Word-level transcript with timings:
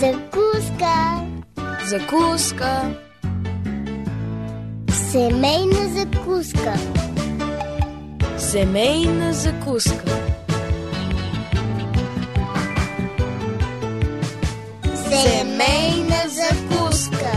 Закуска. 0.00 1.26
Закуска. 1.86 2.94
Семейна 5.10 5.88
закуска. 5.88 6.74
Семейна 8.38 9.32
закуска. 9.32 10.16
Семейна 14.94 16.22
закуска. 16.28 17.32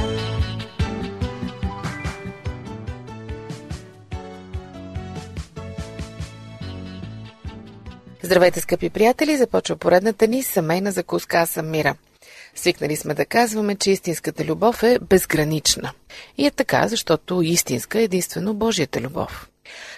Здравейте, 8.24 8.62
скъпи 8.62 8.90
приятели! 8.90 9.38
Започва 9.38 9.76
поредната 9.76 10.28
ни 10.28 10.44
семейна 10.44 10.92
закуска. 10.92 11.38
Аз 11.38 11.50
съм 11.50 11.72
Мира. 11.72 11.96
Свикнали 12.56 12.96
сме 12.96 13.14
да 13.14 13.26
казваме, 13.26 13.76
че 13.76 13.92
истинската 13.92 14.46
любов 14.46 14.84
е 14.84 15.00
безгранична. 15.00 15.92
И 16.38 16.46
е 16.46 16.52
така, 16.52 16.88
защото 16.88 17.42
истинска 17.42 18.00
е 18.00 18.04
единствено 18.04 18.54
Божията 18.54 19.02
любов. 19.02 19.50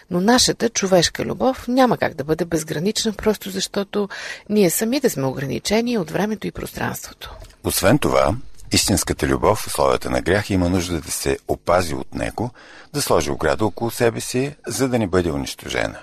Но 0.09 0.21
нашата 0.21 0.69
човешка 0.69 1.25
любов 1.25 1.67
няма 1.67 1.97
как 1.97 2.13
да 2.13 2.23
бъде 2.23 2.45
безгранична, 2.45 3.13
просто 3.13 3.49
защото 3.49 4.09
ние 4.49 4.69
самите 4.69 5.09
сме 5.09 5.25
ограничени 5.25 5.97
от 5.97 6.11
времето 6.11 6.47
и 6.47 6.51
пространството. 6.51 7.35
Освен 7.63 7.99
това, 7.99 8.35
истинската 8.71 9.27
любов 9.27 9.57
в 9.57 9.67
условията 9.67 10.09
на 10.09 10.21
грях 10.21 10.49
има 10.49 10.69
нужда 10.69 11.01
да 11.01 11.11
се 11.11 11.37
опази 11.47 11.95
от 11.95 12.15
него, 12.15 12.49
да 12.93 13.01
сложи 13.01 13.31
ограда 13.31 13.65
около 13.65 13.91
себе 13.91 14.21
си, 14.21 14.55
за 14.67 14.89
да 14.89 14.99
не 14.99 15.07
бъде 15.07 15.31
унищожена. 15.31 15.99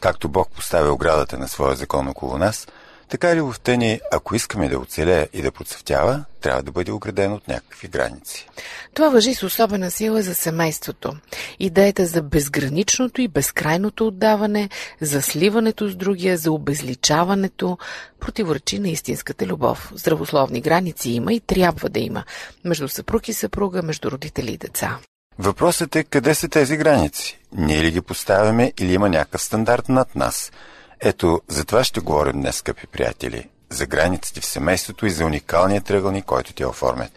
Както 0.00 0.28
Бог 0.28 0.50
поставя 0.50 0.92
оградата 0.92 1.38
на 1.38 1.48
своя 1.48 1.76
закон 1.76 2.08
около 2.08 2.38
нас, 2.38 2.66
така 3.10 3.36
любовта 3.36 3.76
ни, 3.76 4.00
ако 4.12 4.34
искаме 4.34 4.68
да 4.68 4.78
оцелее 4.78 5.28
и 5.32 5.42
да 5.42 5.52
процъфтява, 5.52 6.24
трябва 6.40 6.62
да 6.62 6.72
бъде 6.72 6.92
оградена 6.92 7.34
от 7.34 7.48
някакви 7.48 7.88
граници. 7.88 8.48
Това 8.94 9.08
въжи 9.08 9.34
с 9.34 9.42
особена 9.42 9.90
сила 9.90 10.22
за 10.22 10.34
семейството. 10.34 11.12
Идеята 11.58 12.06
за 12.06 12.22
безграничното 12.22 13.20
и 13.20 13.28
безкрайното 13.28 14.06
отдаване, 14.06 14.68
за 15.00 15.22
сливането 15.22 15.88
с 15.88 15.96
другия, 15.96 16.36
за 16.36 16.52
обезличаването, 16.52 17.78
противоречи 18.20 18.78
на 18.78 18.88
истинската 18.88 19.46
любов. 19.46 19.92
Здравословни 19.94 20.60
граници 20.60 21.10
има 21.10 21.32
и 21.32 21.40
трябва 21.40 21.88
да 21.88 22.00
има. 22.00 22.24
Между 22.64 22.88
съпруг 22.88 23.28
и 23.28 23.32
съпруга, 23.32 23.82
между 23.82 24.10
родители 24.10 24.52
и 24.52 24.58
деца. 24.58 24.98
Въпросът 25.38 25.96
е 25.96 26.04
къде 26.04 26.34
са 26.34 26.48
тези 26.48 26.76
граници? 26.76 27.38
Ние 27.52 27.82
ли 27.82 27.90
ги 27.90 28.00
поставяме 28.00 28.72
или 28.78 28.94
има 28.94 29.08
някакъв 29.08 29.42
стандарт 29.42 29.88
над 29.88 30.14
нас? 30.16 30.52
Ето, 31.00 31.40
за 31.48 31.64
това 31.64 31.84
ще 31.84 32.00
говорим 32.00 32.40
днес, 32.40 32.56
скъпи 32.56 32.86
приятели. 32.86 33.48
За 33.70 33.86
границите 33.86 34.40
в 34.40 34.44
семейството 34.44 35.06
и 35.06 35.10
за 35.10 35.26
уникалния 35.26 35.80
тръгълник, 35.80 36.24
който 36.24 36.52
те 36.52 36.66
оформят. 36.66 37.12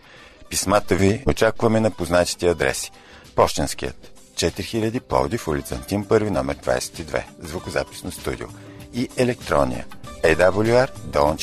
Писмата 0.49 0.95
ви 0.95 1.23
очакваме 1.27 1.79
на 1.79 1.91
познатите 1.91 2.47
адреси. 2.47 2.91
Пощенският 3.35 4.11
4000 4.35 4.99
Пловдив, 4.99 5.47
улица 5.47 5.75
Антим 5.75 6.05
1, 6.05 6.29
номер 6.29 6.55
22, 6.55 7.23
звукозаписно 7.39 8.11
студио. 8.11 8.47
И 8.93 9.09
електрония 9.17 9.85
awr.bg.abv.bg 10.23 11.33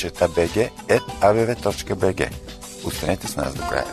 Останете 2.85 3.27
с 3.27 3.35
нас 3.35 3.53
до 3.53 3.67
края. 3.67 3.85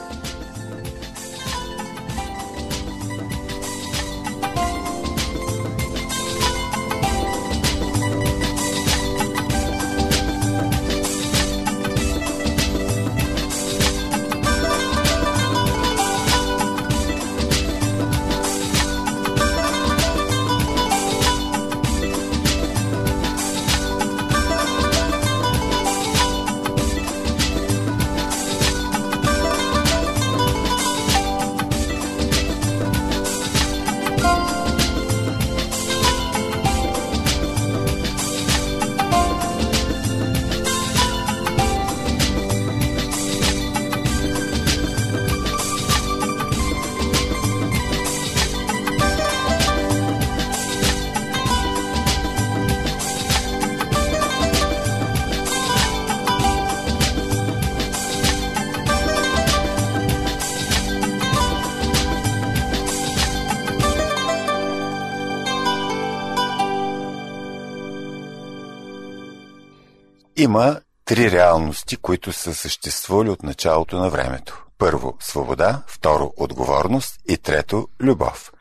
Има 70.41 70.81
три 71.05 71.31
реалности, 71.31 71.97
които 71.97 72.33
са 72.33 72.55
съществували 72.55 73.31
от 73.31 73.43
началото 73.43 73.99
на 73.99 74.11
времето. 74.11 74.65
Първо– 74.79 75.17
свобода, 75.21 75.83
второ– 75.87 76.33
отговорност 76.37 77.21
и 77.29 77.37
трето– 77.37 77.89
любов. 78.01 78.53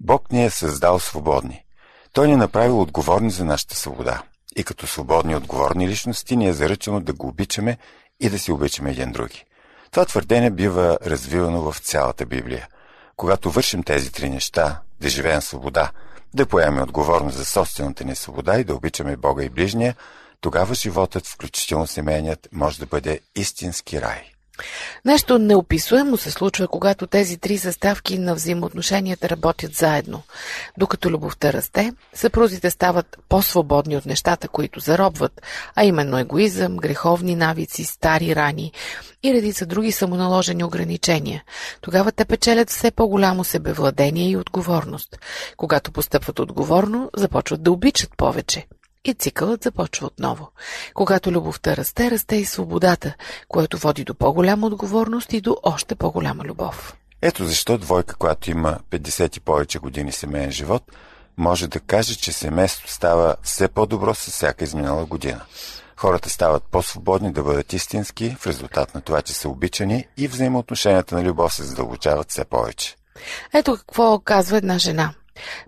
Бог 0.00 0.32
ни 0.32 0.44
е 0.44 0.50
създал 0.50 0.98
свободни. 0.98 1.64
Той 2.12 2.26
ни 2.26 2.32
е 2.32 2.36
направил 2.36 2.80
отговорни 2.80 3.30
за 3.30 3.44
нашата 3.44 3.76
свобода. 3.76 4.22
И 4.56 4.64
като 4.64 4.86
свободни 4.86 5.36
отговорни 5.36 5.88
личности 5.88 6.36
ни 6.36 6.48
е 6.48 6.52
заръчено 6.52 7.00
да 7.00 7.12
го 7.12 7.28
обичаме 7.28 7.78
и 8.20 8.30
да 8.30 8.38
си 8.38 8.52
обичаме 8.52 8.90
един 8.90 9.12
други. 9.12 9.44
Това 9.90 10.04
твърдение 10.04 10.50
бива 10.50 10.98
развивано 11.06 11.72
в 11.72 11.78
цялата 11.78 12.26
Библия. 12.26 12.68
Когато 13.16 13.50
вършим 13.50 13.82
тези 13.82 14.12
три 14.12 14.30
неща, 14.30 14.80
да 15.00 15.08
живеем 15.08 15.42
свобода, 15.42 15.90
да 16.34 16.46
поемем 16.46 16.82
отговорност 16.82 17.36
за 17.36 17.44
собствената 17.44 18.04
ни 18.04 18.16
свобода 18.16 18.58
и 18.58 18.64
да 18.64 18.74
обичаме 18.74 19.16
Бога 19.16 19.44
и 19.44 19.48
ближния– 19.48 19.94
тогава 20.40 20.74
животът, 20.74 21.26
включително 21.26 21.86
семейният, 21.86 22.48
може 22.52 22.78
да 22.78 22.86
бъде 22.86 23.20
истински 23.36 24.00
рай. 24.00 24.30
Нещо 25.04 25.38
неописуемо 25.38 26.16
се 26.16 26.30
случва, 26.30 26.68
когато 26.68 27.06
тези 27.06 27.38
три 27.38 27.58
съставки 27.58 28.18
на 28.18 28.34
взаимоотношенията 28.34 29.28
работят 29.28 29.74
заедно. 29.74 30.22
Докато 30.78 31.10
любовта 31.10 31.52
расте, 31.52 31.92
съпрузите 32.14 32.70
стават 32.70 33.18
по-свободни 33.28 33.96
от 33.96 34.06
нещата, 34.06 34.48
които 34.48 34.80
заробват, 34.80 35.42
а 35.74 35.84
именно 35.84 36.18
егоизъм, 36.18 36.76
греховни 36.76 37.34
навици, 37.34 37.84
стари 37.84 38.36
рани 38.36 38.72
и 39.22 39.34
редица 39.34 39.66
други 39.66 39.92
самоналожени 39.92 40.64
ограничения. 40.64 41.44
Тогава 41.80 42.12
те 42.12 42.24
печелят 42.24 42.70
все 42.70 42.90
по-голямо 42.90 43.44
себевладение 43.44 44.30
и 44.30 44.36
отговорност. 44.36 45.18
Когато 45.56 45.92
постъпват 45.92 46.38
отговорно, 46.38 47.10
започват 47.16 47.62
да 47.62 47.72
обичат 47.72 48.10
повече 48.16 48.66
и 49.04 49.14
цикълът 49.14 49.62
започва 49.62 50.06
отново. 50.06 50.48
Когато 50.94 51.32
любовта 51.32 51.76
расте, 51.76 52.10
расте 52.10 52.36
и 52.36 52.44
свободата, 52.44 53.14
което 53.48 53.78
води 53.78 54.04
до 54.04 54.14
по-голяма 54.14 54.66
отговорност 54.66 55.32
и 55.32 55.40
до 55.40 55.56
още 55.62 55.94
по-голяма 55.94 56.44
любов. 56.44 56.96
Ето 57.22 57.44
защо 57.44 57.78
двойка, 57.78 58.14
която 58.16 58.50
има 58.50 58.78
50 58.90 59.36
и 59.36 59.40
повече 59.40 59.78
години 59.78 60.12
семейен 60.12 60.50
живот, 60.50 60.82
може 61.36 61.68
да 61.68 61.80
каже, 61.80 62.16
че 62.16 62.32
семейството 62.32 62.92
става 62.92 63.36
все 63.42 63.68
по-добро 63.68 64.14
с 64.14 64.30
всяка 64.30 64.64
изминала 64.64 65.04
година. 65.04 65.40
Хората 65.96 66.30
стават 66.30 66.62
по-свободни 66.62 67.32
да 67.32 67.42
бъдат 67.42 67.72
истински 67.72 68.36
в 68.38 68.46
резултат 68.46 68.94
на 68.94 69.00
това, 69.00 69.22
че 69.22 69.32
са 69.32 69.48
обичани 69.48 70.06
и 70.16 70.28
взаимоотношенията 70.28 71.14
на 71.14 71.22
любов 71.22 71.54
се 71.54 71.62
задълбочават 71.62 72.30
все 72.30 72.44
повече. 72.44 72.96
Ето 73.54 73.76
какво 73.76 74.18
казва 74.18 74.56
една 74.56 74.78
жена. 74.78 75.14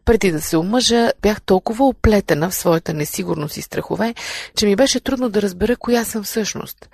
Преди 0.04 0.32
да 0.32 0.40
се 0.40 0.56
омъжа, 0.56 1.12
бях 1.22 1.42
толкова 1.42 1.86
оплетена 1.86 2.50
в 2.50 2.54
своята 2.54 2.94
несигурност 2.94 3.56
и 3.56 3.62
страхове, 3.62 4.14
че 4.56 4.66
ми 4.66 4.76
беше 4.76 5.00
трудно 5.00 5.28
да 5.28 5.42
разбера 5.42 5.76
коя 5.76 6.04
съм 6.04 6.22
всъщност. 6.22 6.88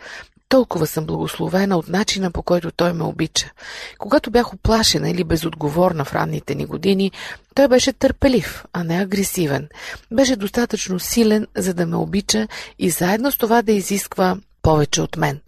Толкова 0.49 0.87
съм 0.87 1.07
благословена 1.07 1.79
от 1.79 1.89
начина 1.89 2.31
по 2.31 2.43
който 2.43 2.71
той 2.71 2.93
ме 2.93 3.05
обича. 3.05 3.51
Когато 3.99 4.31
бях 4.31 4.55
оплашена 4.55 5.11
или 5.11 5.25
безотговорна 5.25 6.05
в 6.05 6.13
ранните 6.13 6.55
ни 6.55 6.67
години, 6.67 7.13
той 7.55 7.69
беше 7.69 7.93
търпелив, 7.93 8.65
а 8.73 8.85
не 8.85 9.03
агресивен. 9.03 9.69
Беше 10.13 10.37
достатъчно 10.37 11.01
силен, 11.01 11.47
за 11.57 11.75
да 11.75 11.87
ме 11.87 11.97
обича 11.97 12.49
и 12.79 12.91
заедно 12.91 13.33
с 13.33 13.39
това 13.39 13.63
да 13.63 13.73
изисква 13.73 14.37
повече 14.63 15.03
от 15.03 15.17
мен. 15.17 15.41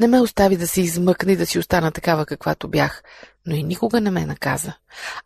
Не 0.00 0.06
ме 0.06 0.20
остави 0.20 0.56
да 0.56 0.68
се 0.68 0.80
измъкне 0.80 1.32
и 1.32 1.36
да 1.36 1.46
си 1.46 1.58
остана 1.58 1.92
такава 1.92 2.26
каквато 2.26 2.68
бях 2.68 3.02
но 3.48 3.54
и 3.54 3.62
никога 3.62 4.00
не 4.00 4.10
ме 4.10 4.26
наказа. 4.26 4.72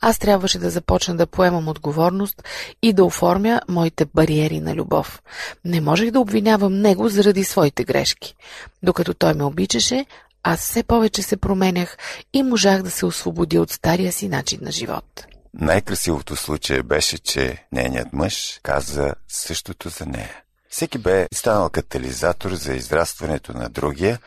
Аз 0.01 0.19
трябваше 0.19 0.59
да 0.59 0.71
започна 0.71 1.17
да 1.17 1.27
поемам 1.27 1.69
отговорност 1.69 2.43
и 2.83 2.93
да 2.93 3.05
оформя 3.05 3.61
моите 3.69 4.05
бариери 4.05 4.61
на 4.61 4.75
любов. 4.75 5.23
Не 5.65 5.81
можех 5.81 6.11
да 6.11 6.21
обвинявам 6.21 6.81
него 6.81 7.09
заради 7.09 7.45
своите 7.45 7.85
грешки. 7.85 8.35
Докато 8.83 9.15
той 9.15 9.35
ме 9.35 9.45
обичаше, 9.45 10.07
аз 10.43 10.61
все 10.61 10.83
повече 10.83 11.23
се 11.23 11.37
променях 11.37 11.97
и 12.33 12.43
можах 12.43 12.83
да 12.83 12.91
се 12.91 13.07
освободя 13.07 13.61
от 13.61 13.71
стария 13.71 14.13
си 14.13 14.29
начин 14.29 14.59
на 14.63 14.73
живот. 14.73 15.27
Най-красивото 15.55 16.37
случай 16.37 16.83
беше, 16.83 17.19
че 17.19 17.67
нейният 17.73 18.13
мъж 18.13 18.61
каза 18.63 19.15
същото 19.29 19.89
за 19.89 20.07
нея. 20.07 20.37
Всеки 20.69 20.99
бе 20.99 21.27
станал 21.35 21.71
катализатор 21.71 22.55
за 22.55 22.75
израстването 22.75 23.53
на 23.53 23.69
другия, 23.69 24.19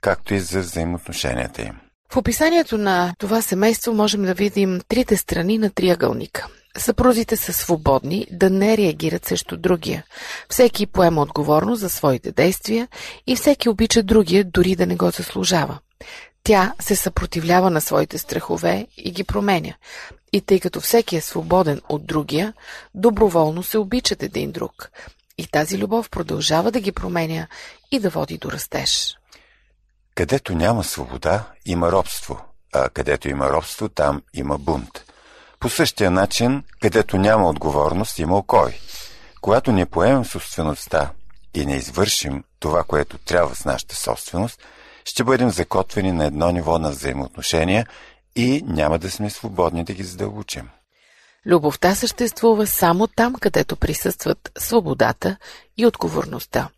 както 0.00 0.34
и 0.34 0.40
за 0.40 0.60
взаимоотношенията 0.60 1.62
им. 1.62 1.81
В 2.12 2.16
описанието 2.16 2.78
на 2.78 3.14
това 3.18 3.42
семейство 3.42 3.94
можем 3.94 4.22
да 4.22 4.34
видим 4.34 4.80
трите 4.88 5.16
страни 5.16 5.58
на 5.58 5.70
триъгълника. 5.70 6.46
Съпрузите 6.78 7.36
са 7.36 7.52
свободни 7.52 8.26
да 8.30 8.50
не 8.50 8.76
реагират 8.76 9.24
срещу 9.24 9.56
другия. 9.56 10.04
Всеки 10.48 10.86
поема 10.86 11.22
отговорност 11.22 11.80
за 11.80 11.90
своите 11.90 12.32
действия 12.32 12.88
и 13.26 13.36
всеки 13.36 13.68
обича 13.68 14.02
другия, 14.02 14.44
дори 14.44 14.76
да 14.76 14.86
не 14.86 14.96
го 14.96 15.10
заслужава. 15.10 15.78
Тя 16.44 16.72
се 16.80 16.96
съпротивлява 16.96 17.70
на 17.70 17.80
своите 17.80 18.18
страхове 18.18 18.86
и 18.96 19.10
ги 19.10 19.24
променя. 19.24 19.74
И 20.32 20.40
тъй 20.40 20.60
като 20.60 20.80
всеки 20.80 21.16
е 21.16 21.20
свободен 21.20 21.80
от 21.88 22.06
другия, 22.06 22.52
доброволно 22.94 23.62
се 23.62 23.78
обичат 23.78 24.22
един 24.22 24.52
друг. 24.52 24.90
И 25.38 25.46
тази 25.46 25.78
любов 25.78 26.10
продължава 26.10 26.70
да 26.70 26.80
ги 26.80 26.92
променя 26.92 27.46
и 27.90 27.98
да 27.98 28.10
води 28.10 28.38
до 28.38 28.50
растеж. 28.50 29.16
Където 30.14 30.54
няма 30.54 30.84
свобода, 30.84 31.44
има 31.66 31.92
робство, 31.92 32.40
а 32.72 32.88
където 32.88 33.28
има 33.28 33.50
робство, 33.50 33.88
там 33.88 34.22
има 34.34 34.58
бунт. 34.58 35.04
По 35.60 35.68
същия 35.68 36.10
начин, 36.10 36.64
където 36.80 37.18
няма 37.18 37.48
отговорност, 37.48 38.18
има 38.18 38.36
окой. 38.36 38.78
Когато 39.40 39.72
не 39.72 39.86
поемем 39.86 40.24
собствеността 40.24 41.10
и 41.54 41.66
не 41.66 41.76
извършим 41.76 42.44
това, 42.60 42.84
което 42.84 43.18
трябва 43.18 43.54
с 43.54 43.64
нашата 43.64 43.96
собственост, 43.96 44.62
ще 45.04 45.24
бъдем 45.24 45.50
закотвени 45.50 46.12
на 46.12 46.24
едно 46.24 46.50
ниво 46.50 46.78
на 46.78 46.90
взаимоотношения 46.90 47.86
и 48.36 48.62
няма 48.66 48.98
да 48.98 49.10
сме 49.10 49.30
свободни 49.30 49.84
да 49.84 49.92
ги 49.92 50.02
задълбочим. 50.02 50.68
Любовта 51.46 51.94
съществува 51.94 52.66
само 52.66 53.06
там, 53.06 53.34
където 53.34 53.76
присъстват 53.76 54.52
свободата 54.58 55.36
и 55.76 55.86
отговорността. 55.86 56.68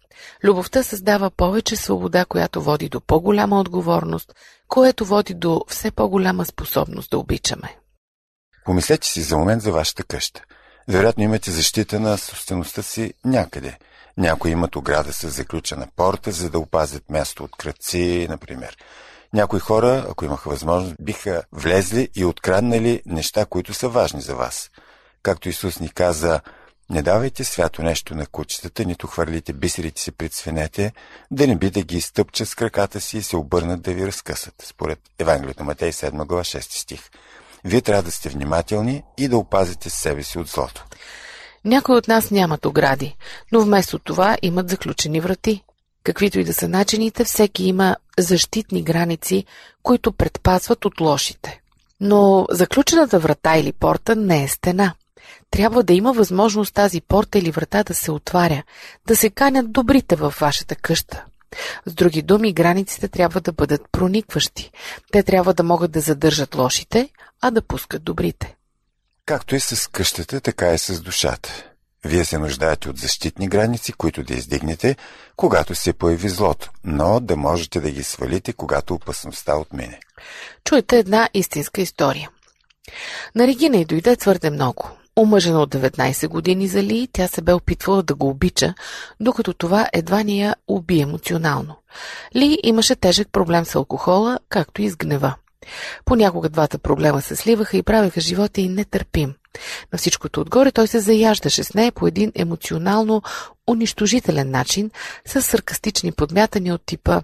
Любовта 0.45 0.83
създава 0.83 1.31
повече 1.31 1.77
свобода, 1.77 2.25
която 2.25 2.63
води 2.63 2.89
до 2.89 3.01
по-голяма 3.01 3.61
отговорност, 3.61 4.35
което 4.69 5.05
води 5.05 5.35
до 5.35 5.65
все 5.69 5.91
по-голяма 5.91 6.45
способност 6.45 7.11
да 7.11 7.19
обичаме. 7.19 7.77
Помислете 8.65 9.07
си 9.07 9.23
за 9.23 9.39
момент 9.39 9.63
за 9.63 9.73
вашата 9.73 10.05
къща. 10.05 10.43
Вероятно 10.89 11.25
имате 11.25 11.51
защита 11.51 12.01
на 12.01 12.19
собствеността 12.19 12.83
си 12.83 13.15
някъде. 13.25 13.79
Някои 14.17 14.51
имат 14.51 14.77
ограда 14.77 15.13
с 15.13 15.29
заключена 15.29 15.89
порта, 15.97 16.33
за 16.33 16.51
да 16.51 16.59
опазят 16.59 17.11
място 17.11 17.45
от 17.45 17.57
кръци, 17.57 18.27
например. 18.31 18.77
Някои 19.33 19.61
хора, 19.61 20.07
ако 20.11 20.25
имаха 20.25 20.51
възможност, 20.51 20.95
биха 21.01 21.43
влезли 21.53 22.09
и 22.15 22.25
откраднали 22.25 23.03
неща, 23.07 23.47
които 23.47 23.75
са 23.75 23.89
важни 23.89 24.21
за 24.21 24.35
вас. 24.35 24.71
Както 25.23 25.49
Исус 25.49 25.81
ни 25.81 25.89
каза, 25.89 26.41
не 26.91 27.03
давайте 27.03 27.45
свято 27.45 27.83
нещо 27.83 28.15
на 28.15 28.27
кучетата, 28.27 28.85
нито 28.85 29.07
хвърлите 29.07 29.53
бисерите 29.53 30.03
си 30.03 30.13
пред 30.13 30.33
свинете, 30.33 30.93
да 31.31 31.47
не 31.47 31.57
би 31.57 31.71
да 31.71 31.83
ги 31.83 31.97
изтъпчат 31.97 32.49
с 32.49 32.55
краката 32.55 33.01
си 33.01 33.19
и 33.19 33.23
се 33.23 33.37
обърнат 33.37 33.83
да 33.83 33.93
ви 33.93 34.07
разкъсат, 34.07 34.55
според 34.63 34.99
Евангелието 35.19 35.65
Матей 35.65 35.93
7 35.93 36.27
глава 36.27 36.45
6 36.45 36.61
стих. 36.61 37.11
Вие 37.65 37.81
трябва 37.81 38.03
да 38.03 38.11
сте 38.11 38.29
внимателни 38.29 39.03
и 39.19 39.29
да 39.29 39.39
опазите 39.39 39.91
себе 39.91 40.23
си 40.23 40.39
от 40.39 40.49
злото. 40.49 40.85
Някои 41.65 41.97
от 41.97 42.09
нас 42.09 42.31
нямат 42.31 42.67
огради, 42.67 43.17
но 43.53 43.61
вместо 43.61 43.99
това 43.99 44.37
имат 44.43 44.71
заключени 44.71 45.21
врати. 45.21 45.63
Каквито 46.05 46.39
и 46.39 46.45
да 46.45 46.55
са 46.55 46.69
начините, 46.69 47.25
всеки 47.25 47.65
има 47.65 47.97
защитни 48.19 48.83
граници, 48.83 49.45
които 49.83 50.13
предпазват 50.13 50.85
от 50.85 51.01
лошите. 51.01 51.61
Но 52.01 52.47
заключената 52.51 53.19
врата 53.19 53.57
или 53.57 53.73
порта 53.73 54.17
не 54.17 54.45
е 54.45 54.49
стена. 54.49 54.95
Трябва 55.51 55.83
да 55.83 55.93
има 55.93 56.13
възможност 56.13 56.75
тази 56.75 57.01
порта 57.01 57.39
или 57.39 57.51
врата 57.51 57.83
да 57.83 57.95
се 57.95 58.11
отваря, 58.11 58.63
да 59.07 59.17
се 59.17 59.31
канят 59.31 59.73
добрите 59.73 60.17
във 60.17 60.39
вашата 60.41 60.77
къща. 60.77 61.25
С 61.87 61.95
други 61.95 62.23
думи, 62.23 62.53
границите 62.53 63.09
трябва 63.09 63.41
да 63.41 63.53
бъдат 63.53 63.83
проникващи. 63.93 64.71
Те 65.13 65.23
трябва 65.23 65.55
да 65.55 65.63
могат 65.63 65.93
да 65.93 66.01
задържат 66.01 66.55
лошите, 66.55 67.09
а 67.41 67.51
да 67.51 67.63
пускат 67.63 68.05
добрите. 68.05 68.57
Както 69.27 69.55
и 69.55 69.61
с 69.61 69.91
къщата, 69.91 70.41
така 70.41 70.73
и 70.73 70.79
с 70.79 71.01
душата. 71.01 71.65
Вие 72.05 72.25
се 72.25 72.39
нуждаете 72.39 72.89
от 72.89 72.99
защитни 72.99 73.49
граници, 73.49 73.93
които 73.93 74.23
да 74.23 74.35
издигнете, 74.35 74.97
когато 75.37 75.75
се 75.75 75.93
появи 75.93 76.29
злото, 76.29 76.71
но 76.85 77.21
да 77.21 77.37
можете 77.37 77.81
да 77.81 77.91
ги 77.91 78.03
свалите, 78.03 78.53
когато 78.53 78.95
опасността 78.95 79.57
отмине. 79.57 80.01
Чуйте 80.65 80.99
една 80.99 81.29
истинска 81.35 81.81
история. 81.81 82.31
На 83.35 83.47
Регина 83.47 83.77
й 83.77 83.85
дойде 83.85 84.17
твърде 84.17 84.51
много. 84.51 84.91
Омъжена 85.17 85.61
от 85.61 85.75
19 85.75 86.29
години 86.29 86.69
за 86.69 86.83
Ли, 86.83 87.09
тя 87.13 87.29
се 87.29 87.43
бе 87.43 87.53
опитвала 87.53 88.03
да 88.03 88.15
го 88.15 88.29
обича, 88.29 88.75
докато 89.21 89.55
това 89.55 89.89
едва 89.93 90.23
ни 90.23 90.41
я 90.41 90.55
уби 90.69 91.01
емоционално. 91.01 91.77
Ли 92.37 92.59
имаше 92.63 92.97
тежък 92.97 93.29
проблем 93.33 93.65
с 93.65 93.75
алкохола, 93.75 94.39
както 94.49 94.83
и 94.83 94.91
с 94.91 94.97
гнева. 94.97 95.35
Понякога 96.05 96.49
двата 96.49 96.79
проблема 96.79 97.23
се 97.23 97.37
сливаха 97.37 97.77
и 97.77 97.83
правеха 97.83 98.21
живота 98.21 98.61
и 98.61 98.69
нетърпим. 98.69 99.35
На 99.93 99.99
всичкото 99.99 100.41
отгоре 100.41 100.73
той 100.73 100.87
се 100.87 101.01
заяждаше 101.01 101.65
с 101.65 101.75
нея 101.75 101.93
по 101.93 102.07
един 102.07 102.33
емоционално 102.35 103.23
унищожителен 103.67 104.51
начин, 104.51 104.91
с 105.27 105.43
саркастични 105.43 106.13
подмятания 106.13 106.75
от 106.75 106.83
типа 106.87 107.21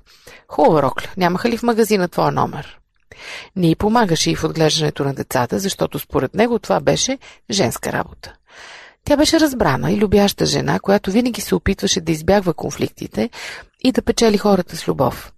«Хубава, 0.49 0.83
Рокля, 0.83 1.09
нямаха 1.17 1.49
ли 1.49 1.57
в 1.57 1.63
магазина 1.63 2.09
твоя 2.09 2.31
номер?» 2.31 2.80
Не 3.57 3.71
й 3.71 3.77
помагаше 3.77 4.31
и 4.31 4.37
в 4.37 4.45
отглеждането 4.45 5.05
на 5.05 5.15
децата, 5.15 5.59
защото 5.59 5.99
според 5.99 6.35
него 6.35 6.59
това 6.59 6.81
беше 6.81 7.19
женска 7.51 7.93
работа. 7.93 8.35
Тя 9.05 9.17
беше 9.17 9.41
разбрана 9.41 9.93
и 9.93 9.97
любяща 9.97 10.47
жена, 10.47 10.81
която 10.81 11.11
винаги 11.11 11.41
се 11.41 11.55
опитваше 11.55 12.01
да 12.01 12.13
избягва 12.13 12.55
конфликтите 12.55 13.31
и 13.81 13.93
да 13.93 14.03
печели 14.03 14.39
хората 14.39 14.77
с 14.77 14.89
любов. 14.89 15.33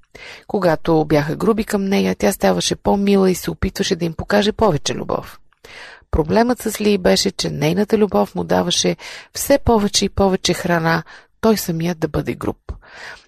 Когато 0.46 1.04
бяха 1.04 1.36
груби 1.36 1.64
към 1.64 1.84
нея, 1.84 2.16
тя 2.18 2.32
ставаше 2.32 2.76
по-мила 2.76 3.30
и 3.30 3.34
се 3.34 3.50
опитваше 3.50 3.96
да 3.96 4.04
им 4.04 4.12
покаже 4.12 4.52
повече 4.52 4.94
любов. 4.94 5.38
Проблемът 6.10 6.62
с 6.62 6.80
Ли 6.80 6.98
беше, 6.98 7.30
че 7.30 7.50
нейната 7.50 7.98
любов 7.98 8.34
му 8.34 8.44
даваше 8.44 8.96
все 9.34 9.58
повече 9.58 10.04
и 10.04 10.08
повече 10.08 10.54
храна, 10.54 11.02
той 11.42 11.56
самият 11.56 11.98
да 11.98 12.08
бъде 12.08 12.34
груб. 12.34 12.72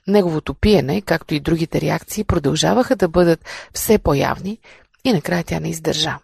Неговото 0.07 0.55
пиене, 0.55 1.03
както 1.03 1.35
и 1.35 1.41
другите 1.41 1.81
реакции, 1.81 2.25
продължаваха 2.25 2.97
да 2.97 3.09
бъдат 3.09 3.45
все 3.73 3.99
по-явни 3.99 4.59
и 5.05 5.13
накрая 5.13 5.45
тя 5.45 5.61
не 5.61 5.71
издържа. 5.71 6.19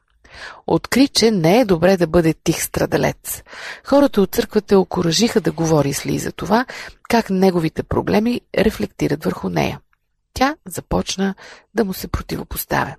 Откри, 0.66 1.08
че 1.08 1.30
не 1.30 1.60
е 1.60 1.64
добре 1.64 1.96
да 1.96 2.06
бъде 2.06 2.34
тих 2.44 2.62
страдалец. 2.62 3.42
Хората 3.84 4.22
от 4.22 4.34
църквата 4.34 4.78
окоръжиха 4.78 5.40
да 5.40 5.52
говори 5.52 5.92
с 5.92 6.06
Ли 6.06 6.18
за 6.18 6.32
това, 6.32 6.66
как 7.08 7.30
неговите 7.30 7.82
проблеми 7.82 8.40
рефлектират 8.58 9.24
върху 9.24 9.48
нея. 9.48 9.80
Тя 10.34 10.56
започна 10.66 11.34
да 11.74 11.84
му 11.84 11.94
се 11.94 12.08
противопоставя. 12.08 12.94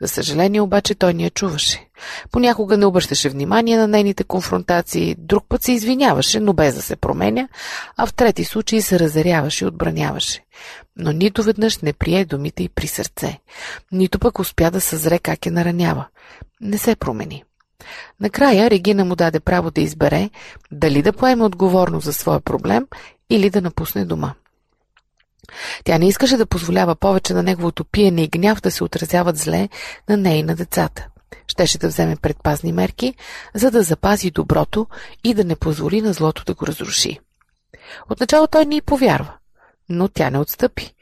За 0.00 0.08
съжаление 0.08 0.60
обаче 0.60 0.94
той 0.94 1.14
ни 1.14 1.24
я 1.24 1.30
чуваше. 1.30 1.88
Понякога 2.30 2.76
не 2.76 2.86
обръщаше 2.86 3.28
внимание 3.28 3.76
на 3.76 3.88
нейните 3.88 4.24
конфронтации, 4.24 5.16
друг 5.18 5.44
път 5.48 5.62
се 5.62 5.72
извиняваше, 5.72 6.40
но 6.40 6.52
без 6.52 6.74
да 6.74 6.82
се 6.82 6.96
променя, 6.96 7.48
а 7.96 8.06
в 8.06 8.14
трети 8.14 8.44
случаи 8.44 8.82
се 8.82 8.98
разяряваше 8.98 9.64
и 9.64 9.68
отбраняваше. 9.68 10.44
Но 10.96 11.12
нито 11.12 11.42
веднъж 11.42 11.78
не 11.78 11.92
прие 11.92 12.24
думите 12.24 12.62
и 12.62 12.68
при 12.68 12.86
сърце, 12.86 13.38
нито 13.92 14.18
пък 14.18 14.38
успя 14.38 14.70
да 14.70 14.80
съзре 14.80 15.18
как 15.18 15.46
я 15.46 15.52
наранява. 15.52 16.06
Не 16.60 16.78
се 16.78 16.96
промени. 16.96 17.44
Накрая 18.20 18.70
Регина 18.70 19.04
му 19.04 19.16
даде 19.16 19.40
право 19.40 19.70
да 19.70 19.80
избере 19.80 20.30
дали 20.72 21.02
да 21.02 21.12
поеме 21.12 21.44
отговорност 21.44 22.04
за 22.04 22.12
своя 22.12 22.40
проблем 22.40 22.86
или 23.30 23.50
да 23.50 23.60
напусне 23.60 24.04
дома. 24.04 24.34
Тя 25.84 25.98
не 25.98 26.08
искаше 26.08 26.36
да 26.36 26.46
позволява 26.46 26.94
повече 26.94 27.34
на 27.34 27.42
неговото 27.42 27.84
пиене 27.84 28.22
и 28.22 28.28
гняв 28.28 28.60
да 28.60 28.70
се 28.70 28.84
отразяват 28.84 29.36
зле 29.36 29.68
на 30.08 30.16
нея 30.16 30.38
и 30.38 30.42
на 30.42 30.56
децата. 30.56 31.06
Щеше 31.48 31.78
да 31.78 31.88
вземе 31.88 32.16
предпазни 32.16 32.72
мерки, 32.72 33.14
за 33.54 33.70
да 33.70 33.82
запази 33.82 34.30
доброто 34.30 34.86
и 35.24 35.34
да 35.34 35.44
не 35.44 35.56
позволи 35.56 36.00
на 36.00 36.12
злото 36.12 36.44
да 36.44 36.54
го 36.54 36.66
разруши. 36.66 37.18
Отначало 38.10 38.46
той 38.46 38.66
й 38.70 38.80
повярва, 38.80 39.32
но 39.88 40.08
тя 40.08 40.30
не 40.30 40.38
отстъпи. 40.38 40.94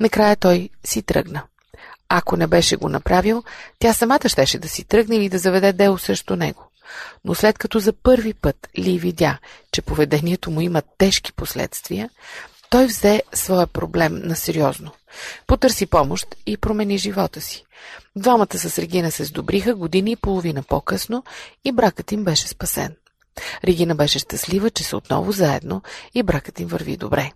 Накрая 0.00 0.36
той 0.36 0.70
си 0.86 1.02
тръгна. 1.02 1.42
Ако 2.08 2.36
не 2.36 2.46
беше 2.46 2.76
го 2.76 2.88
направил, 2.88 3.42
тя 3.78 3.92
самата 3.92 4.28
щеше 4.28 4.58
да 4.58 4.68
си 4.68 4.84
тръгне 4.84 5.16
или 5.16 5.28
да 5.28 5.38
заведе 5.38 5.72
дело 5.72 5.98
срещу 5.98 6.36
него. 6.36 6.64
Но 7.24 7.34
след 7.34 7.58
като 7.58 7.78
за 7.78 7.92
първи 7.92 8.34
път 8.34 8.68
Ли 8.78 8.98
видя, 8.98 9.38
че 9.72 9.82
поведението 9.82 10.50
му 10.50 10.60
има 10.60 10.82
тежки 10.98 11.32
последствия, 11.32 12.10
той 12.70 12.86
взе 12.86 13.22
своя 13.32 13.66
проблем 13.66 14.20
на 14.24 14.36
сериозно. 14.36 14.90
Потърси 15.46 15.86
помощ 15.86 16.36
и 16.46 16.56
промени 16.56 16.98
живота 16.98 17.40
си. 17.40 17.64
Двамата 18.16 18.58
с 18.58 18.78
Регина 18.78 19.10
се 19.10 19.24
сдобриха 19.24 19.74
години 19.74 20.10
и 20.10 20.16
половина 20.16 20.62
по-късно 20.62 21.24
и 21.64 21.72
бракът 21.72 22.12
им 22.12 22.24
беше 22.24 22.48
спасен. 22.48 22.96
Регина 23.64 23.94
беше 23.94 24.18
щастлива, 24.18 24.70
че 24.70 24.84
са 24.84 24.96
отново 24.96 25.32
заедно 25.32 25.82
и 26.14 26.22
бракът 26.22 26.60
им 26.60 26.68
върви 26.68 26.96
добре. 26.96 27.32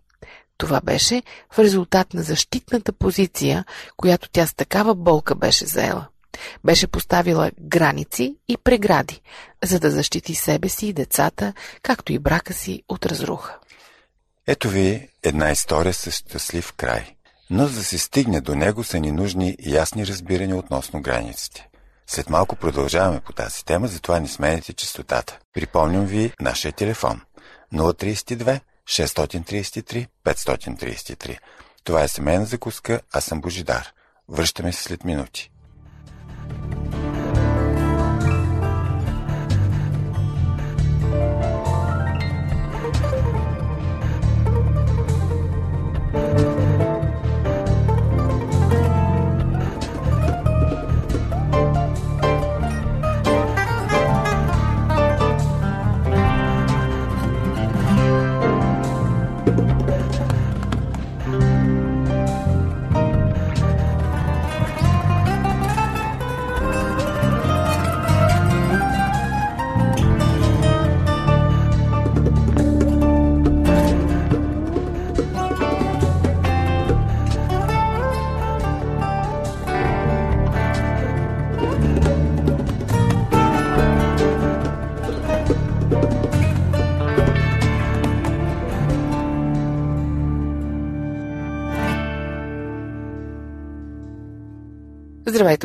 Това 0.58 0.80
беше 0.80 1.22
в 1.52 1.58
резултат 1.58 2.14
на 2.14 2.22
защитната 2.22 2.92
позиция, 2.92 3.64
която 3.96 4.28
тя 4.32 4.46
с 4.46 4.54
такава 4.54 4.94
болка 4.94 5.34
беше 5.34 5.66
заела. 5.66 6.06
Беше 6.64 6.86
поставила 6.86 7.50
граници 7.60 8.36
и 8.48 8.56
прегради, 8.56 9.20
за 9.64 9.80
да 9.80 9.90
защити 9.90 10.34
себе 10.34 10.68
си 10.68 10.86
и 10.86 10.92
децата, 10.92 11.52
както 11.82 12.12
и 12.12 12.18
брака 12.18 12.52
си 12.52 12.82
от 12.88 13.06
разруха. 13.06 13.58
Ето 14.46 14.68
ви 14.68 15.08
една 15.22 15.50
история 15.50 15.94
с 15.94 16.10
щастлив 16.10 16.72
край. 16.72 17.16
Но 17.50 17.66
за 17.66 17.74
да 17.74 17.84
се 17.84 17.98
стигне 17.98 18.40
до 18.40 18.54
него 18.54 18.84
са 18.84 18.98
ни 18.98 19.12
нужни 19.12 19.56
ясни 19.60 20.06
разбирания 20.06 20.56
относно 20.56 21.02
границите. 21.02 21.68
След 22.06 22.30
малко 22.30 22.56
продължаваме 22.56 23.20
по 23.20 23.32
тази 23.32 23.64
тема, 23.64 23.88
затова 23.88 24.20
не 24.20 24.28
сменете 24.28 24.72
частотата. 24.72 25.38
Припомням 25.54 26.06
ви 26.06 26.32
нашия 26.40 26.72
телефон 26.72 27.20
032 27.74 28.60
633 28.88 30.06
533. 30.24 31.38
Това 31.84 32.02
е 32.02 32.08
семейна 32.08 32.44
закуска, 32.44 33.00
аз 33.12 33.24
съм 33.24 33.40
Божидар. 33.40 33.92
Връщаме 34.28 34.72
се 34.72 34.82
след 34.82 35.04
минути. 35.04 35.51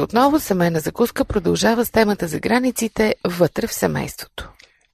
Отново, 0.07 0.39
семейна 0.39 0.79
закуска 0.79 1.25
продължава 1.25 1.85
с 1.85 1.89
темата 1.89 2.27
за 2.27 2.39
границите 2.39 3.15
вътре 3.25 3.67
в 3.67 3.73
семейството. 3.73 4.49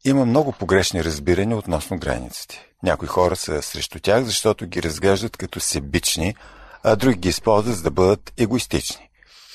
Има 0.06 0.26
много 0.26 0.52
погрешни 0.52 1.04
разбирания 1.04 1.58
относно 1.58 1.98
границите. 1.98 2.68
Някои 2.84 3.08
хора 3.08 3.36
са 3.36 3.62
срещу 3.62 4.00
тях, 4.00 4.24
защото 4.24 4.66
ги 4.66 4.84
разглеждат 4.84 5.38
като 5.38 5.60
себични, 5.60 6.36
а 6.84 6.96
други 6.96 7.18
ги 7.18 7.30
използват 7.30 7.76
за 7.76 7.84
да 7.84 7.92
бъдат 7.92 8.34
егоистични. 8.38 9.10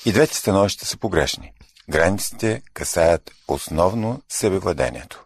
И 0.05 0.11
двете 0.11 0.35
становища 0.35 0.85
са 0.85 0.97
погрешни. 0.97 1.51
Границите 1.89 2.61
касаят 2.73 3.31
основно 3.47 4.21
себевладението. 4.29 5.23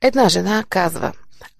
Една 0.00 0.28
жена 0.28 0.64
казва 0.68 1.12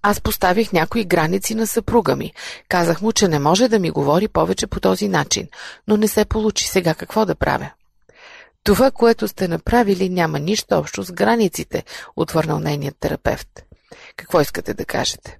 аз 0.02 0.20
поставих 0.20 0.72
някои 0.72 1.04
граници 1.04 1.54
на 1.54 1.66
съпруга 1.66 2.16
ми. 2.16 2.32
Казах 2.68 3.02
му, 3.02 3.12
че 3.12 3.28
не 3.28 3.38
може 3.38 3.68
да 3.68 3.78
ми 3.78 3.90
говори 3.90 4.28
повече 4.28 4.66
по 4.66 4.80
този 4.80 5.08
начин, 5.08 5.48
но 5.88 5.96
не 5.96 6.08
се 6.08 6.24
получи 6.24 6.68
сега 6.68 6.94
какво 6.94 7.26
да 7.26 7.34
правя. 7.34 7.70
Това, 8.64 8.90
което 8.90 9.28
сте 9.28 9.48
направили, 9.48 10.08
няма 10.08 10.38
нищо 10.38 10.74
общо 10.74 11.02
с 11.02 11.12
границите, 11.12 11.84
отвърнал 12.16 12.58
нейният 12.58 12.96
терапевт. 13.00 13.48
Какво 14.16 14.40
искате 14.40 14.74
да 14.74 14.84
кажете? 14.84 15.38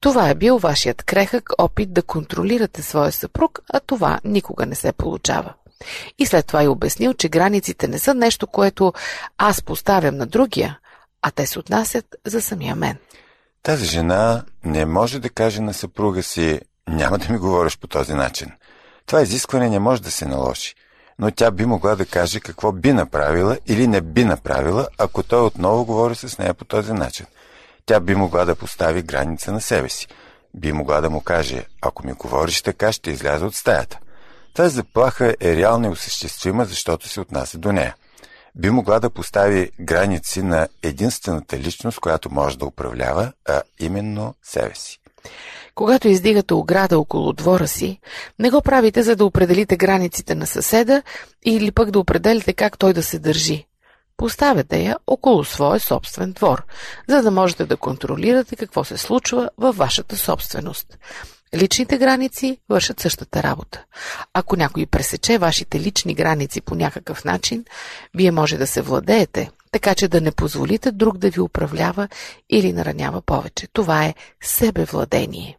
Това 0.00 0.28
е 0.28 0.34
бил 0.34 0.58
вашият 0.58 1.02
крехък 1.02 1.50
опит 1.58 1.92
да 1.92 2.02
контролирате 2.02 2.82
своя 2.82 3.12
съпруг, 3.12 3.60
а 3.72 3.80
това 3.80 4.20
никога 4.24 4.66
не 4.66 4.74
се 4.74 4.92
получава. 4.92 5.54
И 6.18 6.26
след 6.26 6.46
това 6.46 6.62
и 6.62 6.68
обяснил, 6.68 7.14
че 7.14 7.28
границите 7.28 7.88
не 7.88 7.98
са 7.98 8.14
нещо, 8.14 8.46
което 8.46 8.92
аз 9.38 9.62
поставям 9.62 10.16
на 10.16 10.26
другия, 10.26 10.78
а 11.22 11.30
те 11.30 11.46
се 11.46 11.58
отнасят 11.58 12.16
за 12.26 12.40
самия 12.40 12.76
мен. 12.76 12.96
Тази 13.62 13.86
жена 13.86 14.44
не 14.64 14.86
може 14.86 15.18
да 15.18 15.28
каже 15.28 15.60
на 15.60 15.74
съпруга 15.74 16.22
си 16.22 16.60
няма 16.88 17.18
да 17.18 17.32
ми 17.32 17.38
говориш 17.38 17.78
по 17.78 17.86
този 17.86 18.14
начин. 18.14 18.52
Това 19.06 19.22
изискване 19.22 19.68
не 19.68 19.78
може 19.78 20.02
да 20.02 20.10
се 20.10 20.26
наложи, 20.26 20.74
но 21.18 21.30
тя 21.30 21.50
би 21.50 21.66
могла 21.66 21.94
да 21.94 22.06
каже 22.06 22.40
какво 22.40 22.72
би 22.72 22.92
направила 22.92 23.58
или 23.66 23.86
не 23.86 24.00
би 24.00 24.24
направила, 24.24 24.88
ако 24.98 25.22
той 25.22 25.40
отново 25.40 25.84
говори 25.84 26.14
с 26.14 26.38
нея 26.38 26.54
по 26.54 26.64
този 26.64 26.92
начин. 26.92 27.26
Тя 27.86 28.00
би 28.00 28.14
могла 28.14 28.44
да 28.44 28.54
постави 28.54 29.02
граница 29.02 29.52
на 29.52 29.60
себе 29.60 29.88
си. 29.88 30.08
Би 30.54 30.72
могла 30.72 31.00
да 31.00 31.10
му 31.10 31.20
каже, 31.20 31.64
ако 31.82 32.06
ми 32.06 32.12
говориш 32.12 32.62
така, 32.62 32.92
ще 32.92 33.10
изляза 33.10 33.46
от 33.46 33.54
стаята. 33.54 33.98
Тази 34.54 34.74
заплаха 34.74 35.34
е 35.40 35.56
реална 35.56 35.86
и 35.86 35.90
осъществима, 35.90 36.64
защото 36.64 37.08
се 37.08 37.20
отнася 37.20 37.58
до 37.58 37.72
нея 37.72 37.94
би 38.54 38.70
могла 38.70 39.00
да 39.00 39.10
постави 39.10 39.70
граници 39.80 40.42
на 40.42 40.68
единствената 40.82 41.58
личност, 41.58 42.00
която 42.00 42.30
може 42.30 42.58
да 42.58 42.66
управлява, 42.66 43.32
а 43.48 43.62
именно 43.80 44.34
себе 44.42 44.74
си. 44.74 45.00
Когато 45.74 46.08
издигате 46.08 46.54
ограда 46.54 46.98
около 46.98 47.32
двора 47.32 47.68
си, 47.68 48.00
не 48.38 48.50
го 48.50 48.62
правите 48.62 49.02
за 49.02 49.16
да 49.16 49.24
определите 49.24 49.76
границите 49.76 50.34
на 50.34 50.46
съседа 50.46 51.02
или 51.44 51.70
пък 51.70 51.90
да 51.90 51.98
определите 51.98 52.52
как 52.52 52.78
той 52.78 52.92
да 52.92 53.02
се 53.02 53.18
държи. 53.18 53.66
Поставете 54.16 54.82
я 54.82 54.96
около 55.06 55.44
своя 55.44 55.80
собствен 55.80 56.32
двор, 56.32 56.64
за 57.08 57.22
да 57.22 57.30
можете 57.30 57.66
да 57.66 57.76
контролирате 57.76 58.56
какво 58.56 58.84
се 58.84 58.96
случва 58.96 59.50
във 59.58 59.76
вашата 59.76 60.16
собственост. 60.16 60.98
Личните 61.54 61.98
граници 61.98 62.58
вършат 62.68 63.00
същата 63.00 63.42
работа. 63.42 63.84
Ако 64.34 64.56
някой 64.56 64.86
пресече 64.86 65.38
вашите 65.38 65.80
лични 65.80 66.14
граници 66.14 66.60
по 66.60 66.74
някакъв 66.74 67.24
начин, 67.24 67.64
вие 68.14 68.30
може 68.30 68.58
да 68.58 68.66
се 68.66 68.82
владеете, 68.82 69.50
така 69.72 69.94
че 69.94 70.08
да 70.08 70.20
не 70.20 70.32
позволите 70.32 70.92
друг 70.92 71.18
да 71.18 71.30
ви 71.30 71.40
управлява 71.40 72.08
или 72.50 72.72
наранява 72.72 73.22
повече. 73.22 73.68
Това 73.72 74.04
е 74.04 74.14
себевладение. 74.42 75.58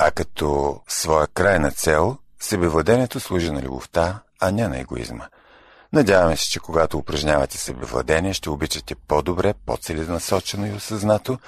А 0.00 0.10
като 0.10 0.80
своя 0.88 1.26
крайна 1.26 1.70
цел, 1.70 2.16
себевладението 2.40 3.20
служи 3.20 3.50
на 3.50 3.62
любовта, 3.62 4.18
а 4.40 4.50
не 4.50 4.68
на 4.68 4.78
егоизма. 4.78 5.24
Надяваме 5.92 6.36
се, 6.36 6.50
че 6.50 6.60
когато 6.60 6.98
упражнявате 6.98 7.58
себевладение, 7.58 8.32
ще 8.32 8.50
обичате 8.50 8.94
по-добре, 8.94 9.54
по-целенасочено 9.66 10.66
и 10.66 10.72
осъзнато, 10.72 11.38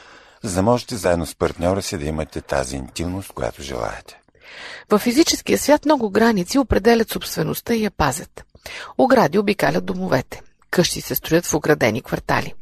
за 0.42 0.54
да 0.54 0.62
можете 0.62 0.96
заедно 0.96 1.26
с 1.26 1.34
партньора 1.34 1.82
си 1.82 1.98
да 1.98 2.04
имате 2.04 2.40
тази 2.40 2.76
интимност, 2.76 3.32
която 3.32 3.62
желаете. 3.62 4.20
В 4.90 4.98
физическия 4.98 5.58
свят 5.58 5.84
много 5.84 6.10
граници 6.10 6.58
определят 6.58 7.10
собствеността 7.10 7.74
и 7.74 7.84
я 7.84 7.90
пазят. 7.90 8.44
Огради 8.98 9.38
обикалят 9.38 9.84
домовете. 9.84 10.42
Къщи 10.70 11.00
се 11.00 11.14
строят 11.14 11.46
в 11.46 11.54
оградени 11.54 12.02
квартали. 12.02 12.54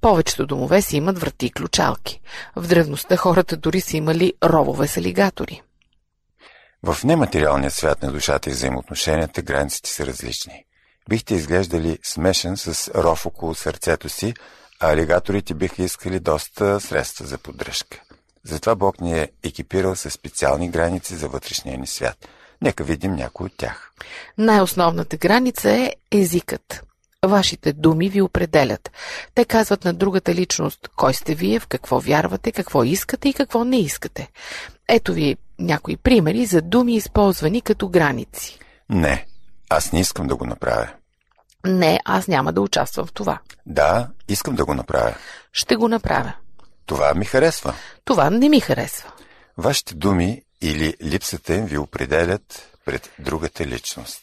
Повечето 0.00 0.46
домове 0.46 0.82
си 0.82 0.96
имат 0.96 1.18
врати 1.18 1.46
и 1.46 1.50
ключалки. 1.50 2.20
В 2.56 2.66
древността 2.66 3.16
хората 3.16 3.56
дори 3.56 3.80
са 3.80 3.96
имали 3.96 4.32
ровове 4.44 4.86
с 4.86 4.96
алигатори. 4.96 5.62
В 6.82 7.04
нематериалния 7.04 7.70
свят 7.70 8.02
на 8.02 8.12
душата 8.12 8.50
и 8.50 8.52
взаимоотношенията 8.52 9.42
границите 9.42 9.90
са 9.90 10.06
различни. 10.06 10.64
Бихте 11.08 11.34
изглеждали 11.34 11.98
смешен 12.02 12.56
с 12.56 12.90
ров 12.94 13.26
около 13.26 13.54
сърцето 13.54 14.08
си, 14.08 14.34
а 14.80 14.92
алигаторите 14.92 15.54
биха 15.54 15.82
искали 15.82 16.20
доста 16.20 16.80
средства 16.80 17.26
за 17.26 17.38
поддръжка. 17.38 18.00
Затова 18.44 18.74
Бог 18.74 19.00
ни 19.00 19.18
е 19.20 19.30
екипирал 19.44 19.96
с 19.96 20.10
специални 20.10 20.70
граници 20.70 21.14
за 21.16 21.28
вътрешния 21.28 21.78
ни 21.78 21.86
свят. 21.86 22.28
Нека 22.62 22.84
видим 22.84 23.14
някои 23.14 23.46
от 23.46 23.56
тях. 23.56 23.92
Най-основната 24.38 25.16
граница 25.16 25.70
е 25.70 25.94
езикът. 26.10 26.87
Вашите 27.28 27.72
думи 27.72 28.08
ви 28.08 28.22
определят. 28.22 28.90
Те 29.34 29.44
казват 29.44 29.84
на 29.84 29.94
другата 29.94 30.34
личност 30.34 30.88
кой 30.96 31.14
сте 31.14 31.34
вие, 31.34 31.60
в 31.60 31.66
какво 31.66 32.00
вярвате, 32.00 32.52
какво 32.52 32.84
искате 32.84 33.28
и 33.28 33.32
какво 33.32 33.64
не 33.64 33.80
искате. 33.80 34.28
Ето 34.88 35.12
ви 35.12 35.36
някои 35.58 35.96
примери 35.96 36.46
за 36.46 36.62
думи, 36.62 36.94
използвани 36.94 37.60
като 37.60 37.88
граници. 37.88 38.58
Не, 38.90 39.26
аз 39.68 39.92
не 39.92 40.00
искам 40.00 40.26
да 40.26 40.36
го 40.36 40.46
направя. 40.46 40.88
Не, 41.66 42.00
аз 42.04 42.28
няма 42.28 42.52
да 42.52 42.60
участвам 42.60 43.06
в 43.06 43.12
това. 43.12 43.38
Да, 43.66 44.08
искам 44.28 44.54
да 44.54 44.64
го 44.64 44.74
направя. 44.74 45.14
Ще 45.52 45.76
го 45.76 45.88
направя. 45.88 46.32
Това 46.86 47.14
ми 47.14 47.24
харесва. 47.24 47.74
Това 48.04 48.30
не 48.30 48.48
ми 48.48 48.60
харесва. 48.60 49.12
Вашите 49.58 49.94
думи 49.94 50.42
или 50.60 50.94
липсата 51.02 51.54
им 51.54 51.64
ви 51.64 51.78
определят 51.78 52.76
пред 52.84 53.10
другата 53.18 53.66
личност. 53.66 54.22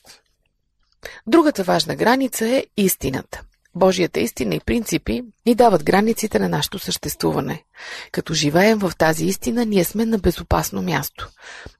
Другата 1.27 1.63
важна 1.63 1.95
граница 1.95 2.47
е 2.47 2.63
истината. 2.77 3.41
Божията 3.75 4.19
истина 4.19 4.55
и 4.55 4.59
принципи 4.59 5.23
ни 5.45 5.55
дават 5.55 5.83
границите 5.83 6.39
на 6.39 6.49
нашето 6.49 6.79
съществуване. 6.79 7.63
Като 8.11 8.33
живеем 8.33 8.79
в 8.79 8.91
тази 8.97 9.25
истина, 9.25 9.65
ние 9.65 9.83
сме 9.83 10.05
на 10.05 10.17
безопасно 10.17 10.81
място. 10.81 11.29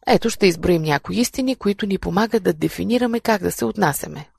Ето 0.08 0.29
ще 0.29 0.48
изброим 0.48 0.82
някои 0.82 1.15
истини, 1.15 1.55
които 1.55 1.86
ни 1.86 1.98
помагат 1.98 2.44
да 2.44 2.53
дефинираме 2.53 3.20
как 3.20 3.41
да 3.41 3.51
се 3.51 3.65
отнасяме. 3.65 4.29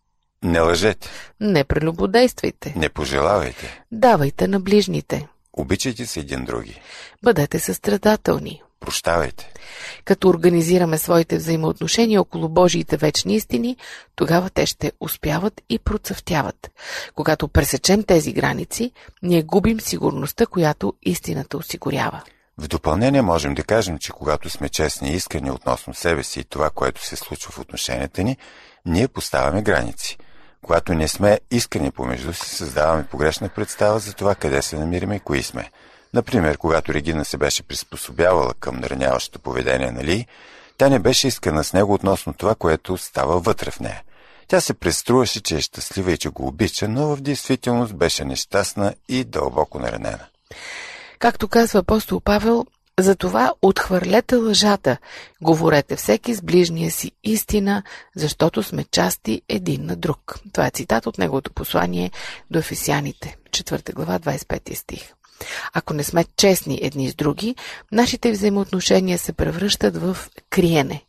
Не 0.43 0.61
лъжете, 0.61 1.09
Не 1.41 1.65
прелюбодействайте. 1.65 2.75
не 2.77 2.89
пожелавайте, 2.89 3.85
Давайте 3.93 4.49
на 4.49 4.61
ближните. 4.61 5.29
обичайте 5.53 6.07
се 6.07 6.21
един 6.21 6.45
други, 6.45 6.81
Бъдете 7.23 7.59
състрадателни. 7.59 8.63
Прощавайте, 8.87 9.53
Като 10.05 10.29
организираме 10.29 10.99
своите 10.99 11.37
взаимоотношения 11.37 12.21
около 12.21 12.49
Божиите 12.49 12.97
вечни 12.97 13.35
истини, 13.35 13.77
тогава 14.17 14.51
те 14.51 14.67
ще 14.67 14.93
успяват 15.01 15.61
и 15.69 15.79
процъфтяват. 15.79 16.71
Когато 17.15 17.49
пресечем 17.49 18.03
тези 18.03 18.33
граници, 18.33 18.91
ние 19.23 19.43
губим 19.43 19.81
сигурността, 19.81 20.47
която 20.47 20.93
истината 21.03 21.57
осигурява. 21.57 22.23
В 22.59 22.69
допълнение 22.69 23.23
можем 23.23 23.55
да 23.55 23.63
кажем, 23.63 23.99
че 23.99 24.13
когато 24.13 24.51
сме 24.51 24.69
честни 24.69 25.11
и 25.11 25.17
искрени 25.17 25.51
относно 25.51 25.95
себе 25.95 26.23
си 26.23 26.41
и 26.41 26.45
това, 26.45 26.71
което 26.71 27.05
се 27.05 27.17
случва 27.17 27.53
в 27.53 27.59
отношенията 27.59 28.23
ни, 28.23 28.37
ние 28.87 29.09
поставяме 29.09 29.63
граници. 29.63 30.19
Когато 30.65 30.95
не 30.95 31.09
сме 31.09 31.41
искрени 31.51 31.91
помежду 31.91 32.33
си, 32.33 32.49
създаваме 32.49 33.07
погрешна 33.07 33.49
представа 33.49 33.99
за 33.99 34.15
това 34.15 34.35
къде 34.35 34.63
се 34.63 34.79
намираме 34.79 35.17
и 35.17 35.21
кои 35.21 35.43
сме. 35.43 35.71
Например, 36.15 36.59
когато 36.59 36.95
Регина 36.95 37.25
се 37.25 37.37
беше 37.37 37.63
приспособявала 37.63 38.55
към 38.61 38.81
нараняващото 38.81 39.39
поведение 39.39 39.91
на 39.91 40.05
Ли, 40.05 40.27
тя 40.79 40.89
не 40.89 40.99
беше 40.99 41.29
искрена 41.29 41.65
с 41.65 41.73
него 41.73 41.95
относно 41.95 42.33
това, 42.33 42.55
което 42.55 42.97
става 42.97 43.41
вътре 43.41 43.71
в 43.71 43.81
нея. 43.81 44.03
Тя 44.49 44.61
се 44.61 44.75
преструваше, 44.75 45.41
че 45.41 45.57
е 45.57 45.61
щастлива 45.61 46.13
и 46.13 46.19
че 46.19 46.29
го 46.29 46.47
обича, 46.47 46.89
но 46.89 47.17
в 47.17 47.21
действителност 47.21 47.97
беше 47.97 48.25
нещастна 48.25 48.95
и 49.09 49.25
дълбоко 49.25 49.79
наранена. 49.79 50.27
Както 51.19 51.49
казва 51.49 51.79
апостол 51.79 52.21
Павел, 52.21 52.67
затова 52.99 53.53
отхвърлете 53.63 54.37
лъжата, 54.37 54.97
говорете 55.43 55.97
всеки 55.97 56.35
с 56.35 56.43
ближния 56.43 56.91
си 56.91 57.13
истина, 57.25 57.83
защото 58.17 58.63
сме 58.63 58.85
части 58.85 59.43
един 59.49 59.87
на 59.87 59.97
друг. 59.97 60.39
Това 60.53 60.67
е 60.67 60.71
цитат 60.71 61.07
от 61.07 61.19
неговото 61.19 61.53
послание 61.53 62.11
до 62.51 62.59
Ефесяните, 62.59 63.37
4 63.51 63.95
глава, 63.95 64.19
25 64.19 64.75
стих. 64.75 65.13
Ако 65.73 65.95
не 65.95 66.05
сме 66.05 66.25
честни 66.37 66.79
едни 66.83 67.11
с 67.11 67.15
други, 67.15 67.57
нашите 67.93 68.33
взаимоотношения 68.33 69.19
се 69.19 69.33
превръщат 69.33 69.97
в 69.97 70.17
криене. 70.51 71.05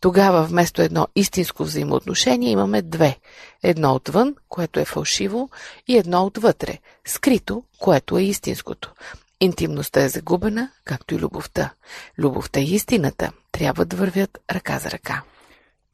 Тогава 0.00 0.44
вместо 0.44 0.82
едно 0.82 1.08
истинско 1.16 1.64
взаимоотношение 1.64 2.50
имаме 2.50 2.82
две. 2.82 3.18
Едно 3.62 3.94
отвън, 3.94 4.34
което 4.48 4.80
е 4.80 4.84
фалшиво, 4.84 5.50
и 5.88 5.96
едно 5.96 6.24
отвътре, 6.24 6.78
скрито, 7.06 7.62
което 7.78 8.18
е 8.18 8.22
истинското. 8.22 8.92
Интимността 9.40 10.02
е 10.02 10.08
загубена, 10.08 10.70
както 10.84 11.14
и 11.14 11.18
любовта. 11.18 11.70
Любовта 12.18 12.60
и 12.60 12.74
истината 12.74 13.32
трябва 13.52 13.84
да 13.84 13.96
вървят 13.96 14.38
ръка 14.52 14.78
за 14.78 14.90
ръка. 14.90 15.22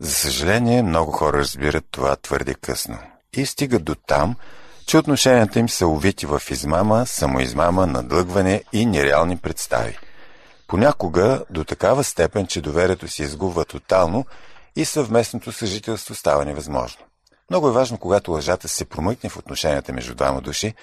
За 0.00 0.14
съжаление, 0.14 0.82
много 0.82 1.12
хора 1.12 1.38
разбират 1.38 1.84
това 1.90 2.16
твърде 2.16 2.54
късно 2.54 2.98
и 3.32 3.46
стигат 3.46 3.84
до 3.84 3.94
там, 3.94 4.36
че 4.86 4.98
отношенията 4.98 5.58
им 5.58 5.68
са 5.68 5.86
увити 5.86 6.26
в 6.26 6.42
измама, 6.50 7.06
самоизмама, 7.06 7.86
надлъгване 7.86 8.62
и 8.72 8.86
нереални 8.86 9.36
представи. 9.36 9.98
Понякога 10.66 11.44
до 11.50 11.64
такава 11.64 12.04
степен, 12.04 12.46
че 12.46 12.60
доверието 12.60 13.08
се 13.08 13.22
изгубва 13.22 13.64
тотално 13.64 14.26
и 14.76 14.84
съвместното 14.84 15.52
съжителство 15.52 16.14
става 16.14 16.44
невъзможно. 16.44 17.04
Много 17.50 17.68
е 17.68 17.72
важно, 17.72 17.98
когато 17.98 18.30
лъжата 18.30 18.68
се 18.68 18.84
промъкне 18.84 19.30
в 19.30 19.36
отношенията 19.36 19.92
между 19.92 20.14
двама 20.14 20.40
души, 20.40 20.74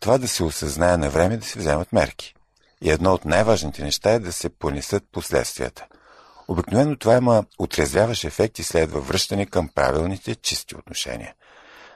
това 0.00 0.18
да 0.18 0.28
се 0.28 0.44
осъзнае 0.44 0.96
на 0.96 1.10
време 1.10 1.36
да 1.36 1.46
се 1.46 1.58
вземат 1.58 1.92
мерки. 1.92 2.34
И 2.82 2.90
едно 2.90 3.12
от 3.12 3.24
най-важните 3.24 3.82
неща 3.84 4.10
е 4.10 4.18
да 4.18 4.32
се 4.32 4.48
понесат 4.48 5.04
последствията. 5.12 5.86
Обикновено 6.48 6.96
това 6.96 7.16
има 7.16 7.44
отрезвяващ 7.58 8.24
ефект 8.24 8.58
и 8.58 8.62
следва 8.62 9.00
връщане 9.00 9.46
към 9.46 9.68
правилните 9.68 10.34
чисти 10.34 10.76
отношения. 10.76 11.34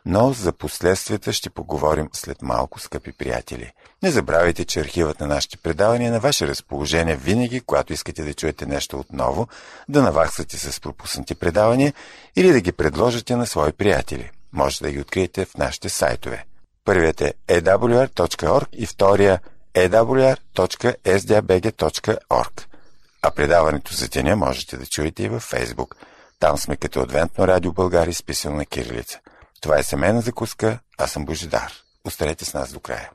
Но 0.09 0.33
за 0.33 0.53
последствията 0.53 1.33
ще 1.33 1.51
поговорим 1.51 2.09
след 2.13 2.43
малко, 2.43 2.81
скъпи 2.81 3.13
приятели. 3.13 3.73
Не 4.03 4.11
забравяйте, 4.11 4.65
че 4.65 4.81
архивът 4.81 5.21
на 5.21 5.27
нашите 5.27 5.57
предавания 5.57 6.09
е 6.09 6.11
на 6.11 6.21
ваше 6.21 6.47
разположение 6.47 7.17
винаги, 7.17 7.61
когато 7.61 7.93
искате 7.93 8.23
да 8.23 8.35
чуете 8.35 8.67
нещо 8.67 8.99
отново, 8.99 9.49
да 9.89 10.03
наваксате 10.03 10.59
с 10.59 10.81
пропуснати 10.81 11.35
предавания 11.35 11.93
или 12.37 12.53
да 12.53 12.61
ги 12.61 12.73
предложите 12.73 13.37
на 13.37 13.47
свои 13.47 13.73
приятели. 13.73 14.31
Може 14.53 14.81
да 14.81 14.91
ги 14.91 15.01
откриете 15.01 15.45
в 15.45 15.57
нашите 15.57 15.89
сайтове. 15.89 16.45
Първият 16.85 17.21
е 17.21 17.35
awr.org 17.49 18.67
и 18.73 18.87
втория 18.87 19.41
awr.sdabg.org. 19.75 22.65
А 23.23 23.31
предаването 23.31 23.95
за 23.95 24.09
деня 24.09 24.37
можете 24.37 24.77
да 24.77 24.87
чуете 24.87 25.23
и 25.23 25.29
във 25.29 25.43
Фейсбук. 25.43 25.97
Там 26.41 26.59
сме 26.59 26.77
като 26.77 27.01
Адвентно 27.01 27.49
радио 27.49 27.73
България, 27.73 28.11
изписано 28.11 28.57
на 28.57 28.67
кирилица. 28.67 29.19
Това 29.61 29.79
е 29.79 29.83
семейна 29.83 30.21
закуска, 30.21 30.79
аз 30.99 31.11
съм 31.11 31.25
Божидар. 31.25 31.73
Останете 32.05 32.45
с 32.45 32.55
нас 32.55 32.73
до 32.73 32.81
края. 32.81 33.11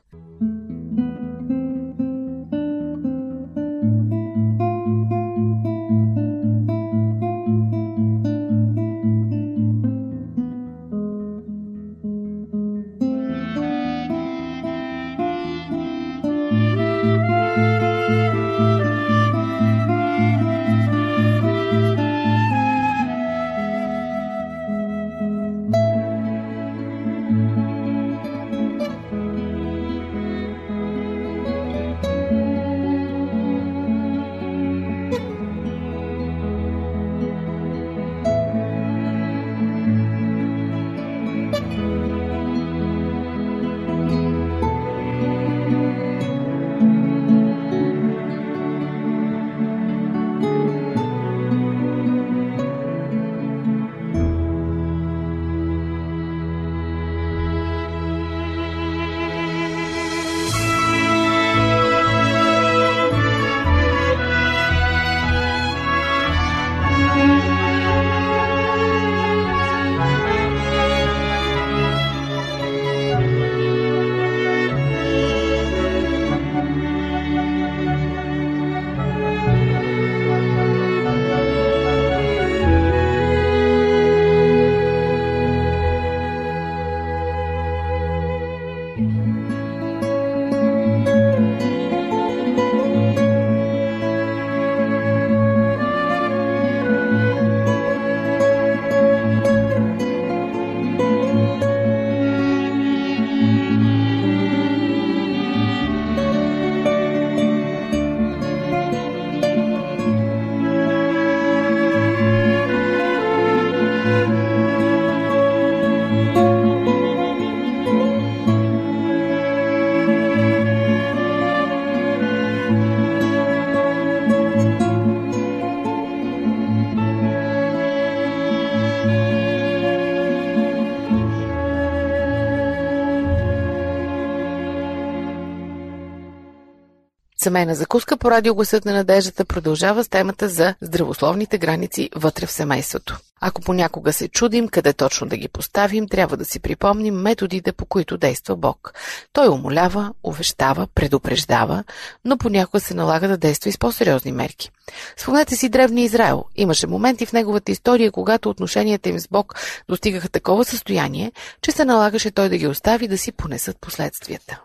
Семейна 137.52 137.74
закуска 137.74 138.16
по 138.16 138.30
радиогласът 138.30 138.84
на 138.84 138.92
надеждата 138.92 139.44
продължава 139.44 140.04
с 140.04 140.08
темата 140.08 140.48
за 140.48 140.74
здравословните 140.80 141.58
граници 141.58 142.10
вътре 142.16 142.46
в 142.46 142.52
семейството. 142.52 143.18
Ако 143.40 143.60
понякога 143.60 144.12
се 144.12 144.28
чудим 144.28 144.68
къде 144.68 144.92
точно 144.92 145.26
да 145.26 145.36
ги 145.36 145.48
поставим, 145.48 146.08
трябва 146.08 146.36
да 146.36 146.44
си 146.44 146.60
припомним 146.60 147.14
методите, 147.14 147.72
по 147.72 147.84
които 147.84 148.16
действа 148.16 148.56
Бог. 148.56 148.94
Той 149.32 149.48
умолява, 149.48 150.12
увещава, 150.24 150.86
предупреждава, 150.94 151.84
но 152.24 152.38
понякога 152.38 152.80
се 152.80 152.94
налага 152.94 153.28
да 153.28 153.36
действа 153.36 153.70
и 153.70 153.72
с 153.72 153.78
по-сериозни 153.78 154.32
мерки. 154.32 154.70
Спомнете 155.16 155.56
си 155.56 155.68
древния 155.68 156.04
Израел. 156.04 156.44
Имаше 156.56 156.86
моменти 156.86 157.26
в 157.26 157.32
неговата 157.32 157.72
история, 157.72 158.12
когато 158.12 158.50
отношенията 158.50 159.08
им 159.08 159.18
с 159.18 159.28
Бог 159.28 159.54
достигаха 159.88 160.28
такова 160.28 160.64
състояние, 160.64 161.32
че 161.62 161.72
се 161.72 161.84
налагаше 161.84 162.30
той 162.30 162.48
да 162.48 162.56
ги 162.56 162.66
остави 162.66 163.08
да 163.08 163.18
си 163.18 163.32
понесат 163.32 163.76
последствията. 163.80 164.60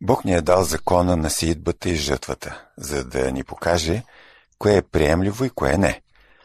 Бог 0.00 0.24
ни 0.24 0.34
е 0.34 0.40
дал 0.40 0.64
закона 0.64 1.16
на 1.16 1.30
сеидбата 1.30 1.90
и 1.90 1.94
жътвата, 1.94 2.62
за 2.76 3.04
да 3.04 3.32
ни 3.32 3.44
покаже 3.44 4.02
кое 4.58 4.76
е 4.76 4.82
приемливо 4.82 5.44
и 5.44 5.50
кое 5.50 5.78
не. 5.78 6.00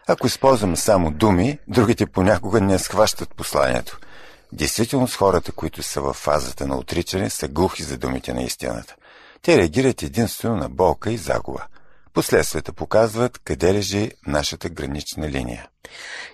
Ако 0.08 0.28
използваме 0.28 0.76
само 0.76 1.12
думи, 1.12 1.60
другите 1.68 2.06
понякога 2.06 2.62
не 2.62 2.80
схващат 2.80 3.36
посланието. 3.36 4.00
Действително 4.52 5.08
с 5.08 5.16
хората, 5.16 5.52
които 5.52 5.84
са 5.84 6.02
в 6.02 6.14
фазата 6.14 6.68
на 6.68 6.78
отричане, 6.78 7.30
са 7.30 7.48
глухи 7.48 7.84
за 7.84 7.98
думите 7.98 8.34
на 8.34 8.42
истината. 8.42 8.96
Те 9.42 9.58
реагират 9.58 10.04
единствено 10.04 10.56
на 10.56 10.70
болка 10.70 11.12
и 11.12 11.18
загуба. 11.18 11.66
Последствията 12.14 12.74
показват 12.74 13.40
къде 13.40 13.74
лежи 13.74 14.12
нашата 14.28 14.70
гранична 14.70 15.30
линия. 15.30 15.68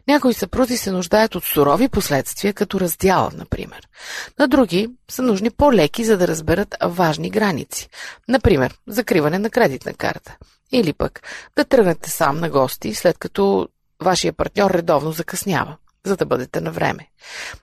Някои 0.08 0.34
съпрузи 0.34 0.78
се 0.78 0.92
нуждаят 0.92 1.36
от 1.36 1.44
сурови 1.44 1.90
последствия, 1.90 2.54
като 2.54 2.80
раздяла, 2.80 3.32
например. 3.34 3.88
На 4.40 4.48
други 4.48 4.90
са 5.12 5.22
нужни 5.22 5.50
по-леки, 5.50 6.06
за 6.06 6.18
да 6.18 6.28
разберат 6.28 6.76
важни 6.84 7.30
граници. 7.30 7.90
Например, 8.28 8.78
закриване 8.88 9.40
на 9.40 9.50
кредитна 9.50 9.94
карта. 9.94 10.38
Или 10.72 10.94
пък 10.94 11.22
да 11.56 11.66
тръгнете 11.66 12.10
сам 12.10 12.40
на 12.40 12.50
гости, 12.50 12.94
след 12.94 13.18
като 13.18 13.68
вашия 14.02 14.34
партньор 14.34 14.72
редовно 14.72 15.12
закъснява 15.12 15.78
за 16.06 16.18
да 16.18 16.26
бъдете 16.26 16.62
на 16.62 16.72
време. 16.72 17.08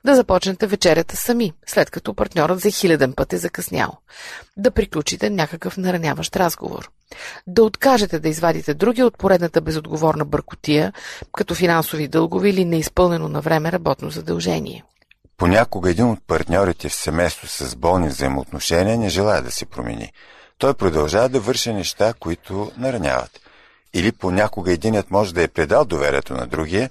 Да 0.05 0.15
започнете 0.15 0.67
вечерята 0.67 1.17
сами, 1.17 1.53
след 1.67 1.89
като 1.89 2.13
партньорът 2.13 2.59
за 2.59 2.71
хиляден 2.71 3.13
път 3.13 3.33
е 3.33 3.37
закъснял. 3.37 3.97
Да 4.57 4.71
приключите 4.71 5.29
някакъв 5.29 5.77
нараняващ 5.77 6.35
разговор. 6.35 6.91
Да 7.47 7.63
откажете 7.63 8.19
да 8.19 8.29
извадите 8.29 8.73
други 8.73 9.03
от 9.03 9.17
поредната 9.17 9.61
безотговорна 9.61 10.25
бъркотия, 10.25 10.93
като 11.35 11.55
финансови 11.55 12.07
дългови 12.07 12.49
или 12.49 12.65
неизпълнено 12.65 13.27
на 13.27 13.41
време 13.41 13.71
работно 13.71 14.09
задължение. 14.09 14.83
Понякога 15.37 15.89
един 15.89 16.09
от 16.09 16.19
партньорите 16.27 16.89
в 16.89 16.93
семейство 16.93 17.47
с 17.47 17.75
болни 17.75 18.07
взаимоотношения 18.07 18.97
не 18.97 19.09
желая 19.09 19.41
да 19.41 19.51
се 19.51 19.65
промени. 19.65 20.11
Той 20.57 20.73
продължава 20.73 21.29
да 21.29 21.39
върши 21.39 21.73
неща, 21.73 22.13
които 22.19 22.71
нараняват. 22.77 23.39
Или 23.93 24.11
понякога 24.11 24.71
единят 24.71 25.11
може 25.11 25.33
да 25.33 25.43
е 25.43 25.47
предал 25.47 25.85
доверието 25.85 26.33
на 26.33 26.47
другия 26.47 26.89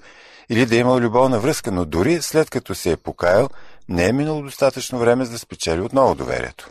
или 0.50 0.66
да 0.66 0.76
е 0.76 0.78
имал 0.78 0.98
любовна 0.98 1.40
връзка, 1.40 1.72
но 1.72 1.84
дори 1.84 2.22
след 2.22 2.50
като 2.50 2.74
се 2.74 2.90
е 2.90 2.96
покаял, 2.96 3.48
не 3.88 4.08
е 4.08 4.12
минало 4.12 4.42
достатъчно 4.42 4.98
време 4.98 5.24
за 5.24 5.30
да 5.30 5.38
спечели 5.38 5.80
отново 5.80 6.14
доверието. 6.14 6.70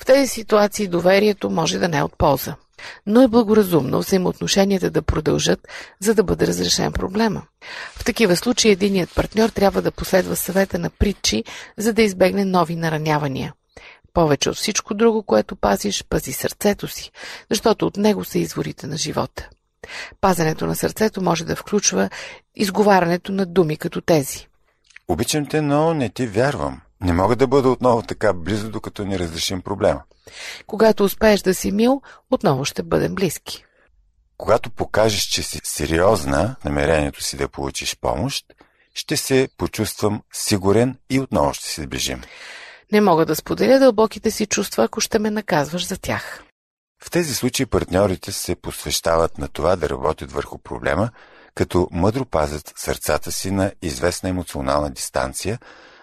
В 0.00 0.04
тези 0.04 0.28
ситуации 0.28 0.88
доверието 0.88 1.50
може 1.50 1.78
да 1.78 1.88
не 1.88 1.98
е 1.98 2.02
от 2.02 2.18
полза, 2.18 2.54
но 3.06 3.22
е 3.22 3.28
благоразумно 3.28 3.98
взаимоотношенията 3.98 4.90
да 4.90 5.02
продължат, 5.02 5.68
за 6.00 6.14
да 6.14 6.22
бъде 6.22 6.46
разрешен 6.46 6.92
проблема. 6.92 7.42
В 7.96 8.04
такива 8.04 8.36
случаи 8.36 8.70
единият 8.70 9.14
партньор 9.14 9.48
трябва 9.48 9.82
да 9.82 9.90
последва 9.90 10.36
съвета 10.36 10.78
на 10.78 10.90
притчи, 10.90 11.44
за 11.78 11.92
да 11.92 12.02
избегне 12.02 12.44
нови 12.44 12.76
наранявания. 12.76 13.54
Повече 14.14 14.50
от 14.50 14.56
всичко 14.56 14.94
друго, 14.94 15.22
което 15.22 15.56
пазиш, 15.56 16.04
пази 16.08 16.32
сърцето 16.32 16.88
си, 16.88 17.10
защото 17.50 17.86
от 17.86 17.96
него 17.96 18.24
са 18.24 18.38
изворите 18.38 18.86
на 18.86 18.96
живота. 18.96 19.48
Пазенето 20.20 20.66
на 20.66 20.76
сърцето 20.76 21.22
може 21.22 21.44
да 21.44 21.56
включва 21.56 22.10
изговарянето 22.56 23.32
на 23.32 23.46
думи 23.46 23.76
като 23.76 24.00
тези. 24.00 24.48
Обичам 25.08 25.46
те, 25.46 25.60
но 25.60 25.94
не 25.94 26.08
ти 26.08 26.26
вярвам. 26.26 26.80
Не 27.00 27.12
мога 27.12 27.36
да 27.36 27.46
бъда 27.46 27.68
отново 27.68 28.02
така 28.02 28.32
близо, 28.32 28.70
докато 28.70 29.04
не 29.04 29.18
разрешим 29.18 29.62
проблема. 29.62 30.02
Когато 30.66 31.04
успееш 31.04 31.40
да 31.40 31.54
си 31.54 31.72
мил, 31.72 32.02
отново 32.30 32.64
ще 32.64 32.82
бъдем 32.82 33.14
близки. 33.14 33.64
Когато 34.36 34.70
покажеш, 34.70 35.22
че 35.22 35.42
си 35.42 35.60
сериозна 35.64 36.56
намерението 36.64 37.24
си 37.24 37.36
да 37.36 37.48
получиш 37.48 37.96
помощ, 38.00 38.44
ще 38.94 39.16
се 39.16 39.48
почувствам 39.56 40.22
сигурен 40.32 40.96
и 41.10 41.20
отново 41.20 41.54
ще 41.54 41.68
се 41.68 41.82
сближим. 41.82 42.22
Не 42.92 43.00
мога 43.00 43.26
да 43.26 43.36
споделя 43.36 43.78
дълбоките 43.78 44.30
си 44.30 44.46
чувства, 44.46 44.84
ако 44.84 45.00
ще 45.00 45.18
ме 45.18 45.30
наказваш 45.30 45.86
за 45.86 45.96
тях. 45.98 46.42
В 47.04 47.10
тези 47.10 47.34
случаи 47.34 47.66
партньорите 47.66 48.32
се 48.32 48.54
посвещават 48.54 49.38
на 49.38 49.48
това 49.48 49.76
да 49.76 49.88
работят 49.88 50.32
върху 50.32 50.58
проблема, 50.58 51.10
като 51.54 51.88
мъдро 51.92 52.24
пазят 52.24 52.72
сърцата 52.76 53.32
си 53.32 53.50
на 53.50 53.72
известна 53.82 54.28
емоционална 54.28 54.90
дистанция, 54.90 55.58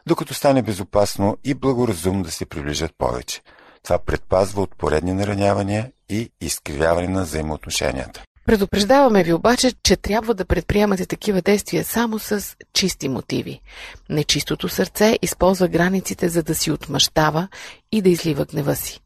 докато 0.07 0.33
стане 0.33 0.61
безопасно 0.61 1.37
и 1.43 1.53
благоразумно 1.53 2.23
да 2.23 2.31
се 2.31 2.45
приближат 2.45 2.91
повече. 2.97 3.41
Това 3.83 3.99
предпазва 3.99 4.61
от 4.61 4.75
поредни 4.77 5.13
наранявания 5.13 5.91
и 6.09 6.31
изкривяване 6.41 7.07
на 7.07 7.23
взаимоотношенията. 7.23 8.23
Предупреждаваме 8.45 9.23
ви 9.23 9.33
обаче, 9.33 9.71
че 9.83 9.95
трябва 9.95 10.33
да 10.33 10.45
предприемате 10.45 11.05
такива 11.05 11.41
действия 11.41 11.83
само 11.83 12.19
с 12.19 12.55
чисти 12.73 13.09
мотиви. 13.09 13.61
Нечистото 14.09 14.69
сърце 14.69 15.17
използва 15.21 15.67
границите, 15.67 16.29
за 16.29 16.43
да 16.43 16.55
си 16.55 16.71
отмъщава 16.71 17.47
и 17.91 18.01
да 18.01 18.09
излива 18.09 18.45
гнева 18.45 18.75
си. 18.75 18.99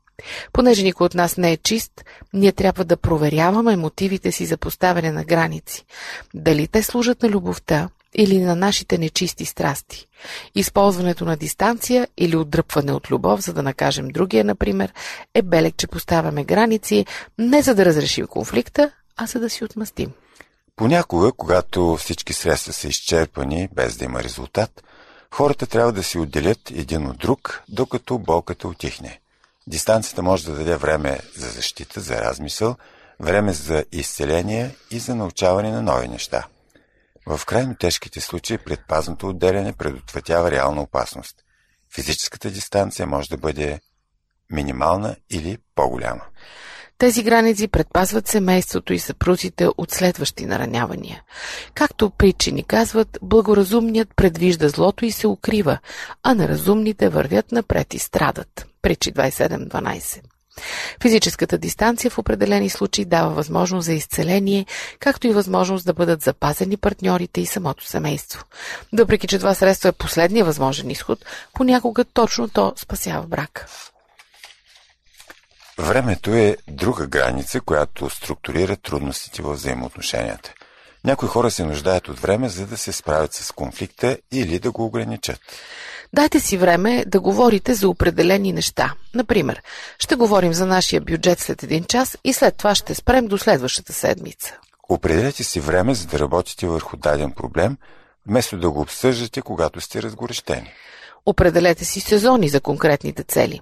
Понеже 0.54 0.84
никой 0.84 1.06
от 1.06 1.14
нас 1.14 1.38
не 1.38 1.52
е 1.52 1.58
чист, 1.58 1.92
ние 2.34 2.52
трябва 2.52 2.86
да 2.86 2.98
проверяваме 2.98 3.76
мотивите 3.76 4.32
си 4.32 4.46
за 4.46 4.58
поставяне 4.58 5.12
на 5.12 5.24
граници. 5.24 5.86
Дали 6.34 6.68
те 6.68 6.84
служат 6.84 7.24
на 7.24 7.30
любовта 7.30 7.90
или 8.16 8.40
на 8.40 8.56
нашите 8.56 8.98
нечисти 8.98 9.46
страсти. 9.46 10.08
Използването 10.56 11.26
на 11.26 11.38
дистанция 11.38 12.08
или 12.18 12.36
отдръпване 12.36 12.92
от 12.92 13.12
любов, 13.12 13.42
за 13.42 13.54
да 13.54 13.64
накажем 13.64 14.08
другия, 14.08 14.44
например, 14.44 14.94
е 15.34 15.42
белег, 15.42 15.76
че 15.78 15.88
поставяме 15.88 16.44
граници 16.44 17.06
не 17.38 17.62
за 17.62 17.76
да 17.76 17.86
разрешим 17.86 18.28
конфликта, 18.28 18.92
а 19.18 19.26
за 19.26 19.40
да 19.40 19.50
си 19.50 19.64
отмъстим. 19.64 20.12
Понякога, 20.76 21.32
когато 21.32 21.96
всички 21.96 22.34
средства 22.34 22.74
са 22.74 22.88
изчерпани, 22.88 23.70
без 23.74 23.98
да 23.98 24.06
има 24.06 24.24
резултат, 24.24 24.84
хората 25.32 25.68
трябва 25.68 25.92
да 25.92 26.04
си 26.04 26.18
отделят 26.18 26.72
един 26.72 27.08
от 27.08 27.18
друг, 27.18 27.64
докато 27.70 28.20
болката 28.20 28.68
отихне. 28.68 29.20
Дистанцията 29.68 30.24
може 30.24 30.46
да 30.46 30.56
даде 30.56 30.76
време 30.76 31.20
за 31.36 31.50
защита, 31.50 32.00
за 32.00 32.22
размисъл, 32.22 32.76
време 33.20 33.54
за 33.54 33.86
изцеление 33.92 34.76
и 34.92 35.00
за 35.00 35.16
научаване 35.16 35.72
на 35.72 35.82
нови 35.82 36.08
неща. 36.08 36.48
В 37.28 37.42
крайно 37.46 37.76
тежките 37.76 38.22
случаи 38.22 38.58
предпазното 38.58 39.30
отделяне 39.30 39.74
предотвратява 39.74 40.52
реална 40.52 40.82
опасност. 40.82 41.36
Физическата 41.96 42.52
дистанция 42.52 43.08
може 43.08 43.30
да 43.30 43.38
бъде 43.38 43.80
минимална 44.52 45.16
или 45.30 45.58
по-голяма. 45.76 46.22
Тези 46.98 47.24
граници 47.24 47.68
предпазват 47.68 48.28
семейството 48.28 48.94
и 48.94 49.00
съпрузите 49.00 49.68
от 49.78 49.92
следващи 49.92 50.46
наранявания. 50.46 51.24
Както 51.74 52.10
притчи 52.10 52.52
ни 52.52 52.64
казват, 52.64 53.18
благоразумният 53.22 54.10
предвижда 54.16 54.70
злото 54.70 55.06
и 55.06 55.12
се 55.12 55.28
укрива, 55.28 55.80
а 56.24 56.34
неразумните 56.34 57.10
вървят 57.10 57.52
напред 57.52 57.94
и 57.94 58.00
страдат. 58.00 58.73
Притчи 58.84 59.14
27.12 59.14 60.22
Физическата 61.02 61.58
дистанция 61.58 62.12
в 62.12 62.18
определени 62.18 62.70
случаи 62.70 63.06
дава 63.06 63.30
възможност 63.30 63.86
за 63.86 63.94
изцеление, 63.94 64.66
както 65.00 65.28
и 65.28 65.34
възможност 65.34 65.86
да 65.86 65.94
бъдат 65.94 66.22
запазени 66.22 66.78
партньорите 66.78 67.42
и 67.42 67.46
самото 67.46 67.86
семейство. 67.86 68.46
Въпреки, 68.94 69.28
че 69.28 69.38
това 69.38 69.54
средство 69.54 69.90
е 69.90 69.92
последния 69.92 70.46
възможен 70.46 70.90
изход, 70.90 71.26
понякога 71.54 72.06
точно 72.06 72.50
то 72.50 72.74
спасява 72.76 73.28
брак. 73.28 73.68
Времето 75.78 76.34
е 76.34 76.58
друга 76.68 77.08
граница, 77.08 77.62
която 77.62 78.10
структурира 78.10 78.76
трудностите 78.76 79.42
в 79.42 79.54
взаимоотношенията. 79.54 80.54
Някои 81.06 81.28
хора 81.28 81.52
се 81.52 81.66
нуждаят 81.66 82.10
от 82.10 82.20
време, 82.20 82.50
за 82.50 82.68
да 82.68 82.78
се 82.78 82.92
справят 82.92 83.34
с 83.34 83.52
конфликта 83.52 84.18
или 84.32 84.60
да 84.60 84.72
го 84.72 84.86
ограничат. 84.86 85.40
Дайте 86.14 86.40
си 86.40 86.58
време 86.58 87.04
да 87.08 87.20
говорите 87.20 87.74
за 87.74 87.90
определени 87.90 88.54
неща. 88.54 88.94
Например, 89.14 89.62
ще 90.00 90.16
говорим 90.16 90.54
за 90.54 90.66
нашия 90.66 91.02
бюджет 91.02 91.40
след 91.40 91.64
един 91.64 91.84
час 91.84 92.18
и 92.24 92.34
след 92.34 92.56
това 92.56 92.76
ще 92.76 92.96
спрем 92.96 93.28
до 93.28 93.38
следващата 93.38 93.94
седмица. 93.94 94.58
Определете 94.90 95.44
си 95.44 95.60
време, 95.60 95.94
за 95.94 96.08
да 96.08 96.20
работите 96.20 96.68
върху 96.68 96.98
даден 96.98 97.32
проблем, 97.32 97.78
вместо 98.28 98.58
да 98.58 98.72
го 98.72 98.82
обсъждате, 98.82 99.42
когато 99.42 99.82
сте 99.82 100.02
разгорещени. 100.02 100.72
Определете 101.26 101.86
си 101.86 102.00
сезони 102.00 102.50
за 102.50 102.62
конкретните 102.62 103.24
цели. 103.24 103.62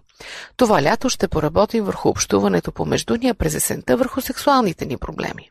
Това 0.57 0.83
лято 0.83 1.09
ще 1.09 1.27
поработим 1.27 1.83
върху 1.83 2.09
общуването 2.09 2.71
помежду 2.71 3.15
ни, 3.15 3.29
а 3.29 3.33
през 3.33 3.55
есента 3.55 3.97
върху 3.97 4.21
сексуалните 4.21 4.85
ни 4.85 4.97
проблеми. 4.97 5.49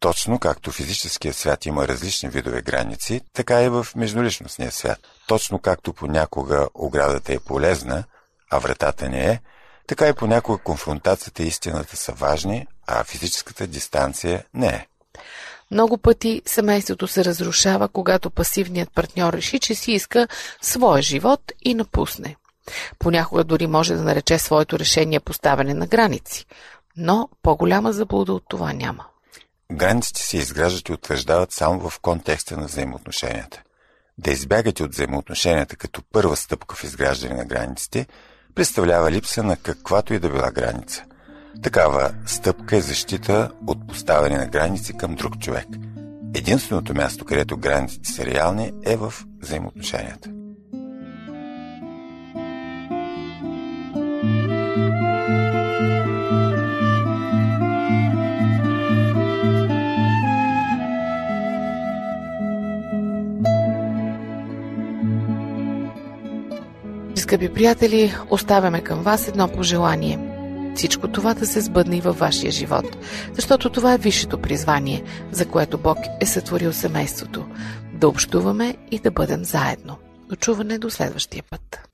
Точно 0.00 0.38
както 0.38 0.72
физическия 0.72 1.34
свят 1.34 1.66
има 1.66 1.88
различни 1.88 2.28
видове 2.28 2.62
граници, 2.62 3.20
така 3.32 3.62
и 3.62 3.68
в 3.68 3.86
междуличностния 3.96 4.72
свят. 4.72 4.98
Точно 5.26 5.58
както 5.58 5.92
понякога 5.92 6.68
оградата 6.74 7.32
е 7.32 7.38
полезна, 7.38 8.04
а 8.50 8.58
вратата 8.58 9.08
не 9.08 9.30
е, 9.30 9.40
Така 9.88 10.08
и 10.08 10.12
понякога 10.12 10.58
конфронтацията 10.58 11.42
и 11.42 11.46
истината 11.46 11.96
са 11.96 12.12
важни, 12.12 12.66
а 12.86 13.04
физическата 13.04 13.66
дистанция 13.66 14.44
не 14.54 14.66
е. 14.66 14.86
Много 15.70 15.98
пъти 15.98 16.42
семейството 16.46 17.06
се 17.06 17.24
разрушава, 17.24 17.88
когато 17.88 18.30
пасивният 18.30 18.92
партньор 18.94 19.32
реши, 19.32 19.58
че 19.58 19.74
си 19.74 19.92
иска 19.92 20.28
своя 20.62 21.02
живот 21.02 21.52
и 21.62 21.74
напусне. 21.74 22.36
Понякога 22.98 23.44
дори 23.44 23.66
може 23.66 23.94
да 23.94 24.02
нарече 24.02 24.38
своето 24.38 24.78
решение 24.78 25.20
поставяне 25.20 25.74
на 25.74 25.86
граници, 25.86 26.46
но 26.96 27.28
по-голяма 27.42 27.92
заблуда 27.92 28.32
от 28.32 28.44
това 28.48 28.72
няма. 28.72 29.04
Границите 29.72 30.22
се 30.22 30.36
изграждат 30.36 30.88
и 30.88 30.92
утвърждават 30.92 31.52
само 31.52 31.90
в 31.90 32.00
контекста 32.00 32.56
на 32.56 32.66
взаимоотношенията. 32.66 33.62
Да 34.18 34.30
избягате 34.30 34.82
от 34.82 34.92
взаимоотношенията 34.92 35.76
като 35.76 36.02
първа 36.12 36.36
стъпка 36.36 36.76
в 36.76 36.84
изграждане 36.84 37.34
на 37.34 37.44
границите 37.44 38.06
представлява 38.54 39.10
липса 39.10 39.42
на 39.42 39.56
каквато 39.56 40.14
и 40.14 40.18
да 40.18 40.30
била 40.30 40.50
граница. 40.50 41.04
Такава 41.62 42.14
стъпка 42.26 42.76
е 42.76 42.80
защита 42.80 43.50
от 43.66 43.88
поставяне 43.88 44.38
на 44.38 44.46
граници 44.46 44.96
към 44.96 45.14
друг 45.14 45.38
човек. 45.38 45.66
Единственото 46.34 46.94
място, 46.94 47.24
където 47.24 47.56
границите 47.56 48.12
са 48.12 48.26
реални, 48.26 48.72
е 48.84 48.96
в 48.96 49.14
взаимоотношенията. 49.42 50.30
Скъпи 67.28 67.48
приятели, 67.48 68.14
оставяме 68.30 68.80
към 68.80 69.02
вас 69.02 69.28
едно 69.28 69.48
пожелание. 69.48 70.18
Всичко 70.74 71.08
това 71.08 71.34
да 71.34 71.46
се 71.46 71.60
сбъдне 71.60 71.96
и 71.96 72.00
във 72.00 72.18
вашия 72.18 72.52
живот, 72.52 72.96
защото 73.32 73.70
това 73.70 73.94
е 73.94 73.98
висшето 73.98 74.38
призвание, 74.38 75.02
за 75.30 75.46
което 75.46 75.78
Бог 75.78 75.98
е 76.20 76.26
сътворил 76.26 76.72
семейството. 76.72 77.46
Да 77.92 78.08
общуваме 78.08 78.76
и 78.90 78.98
да 78.98 79.10
бъдем 79.10 79.44
заедно. 79.44 79.96
Очуване 80.32 80.78
до 80.78 80.90
следващия 80.90 81.42
път. 81.50 81.88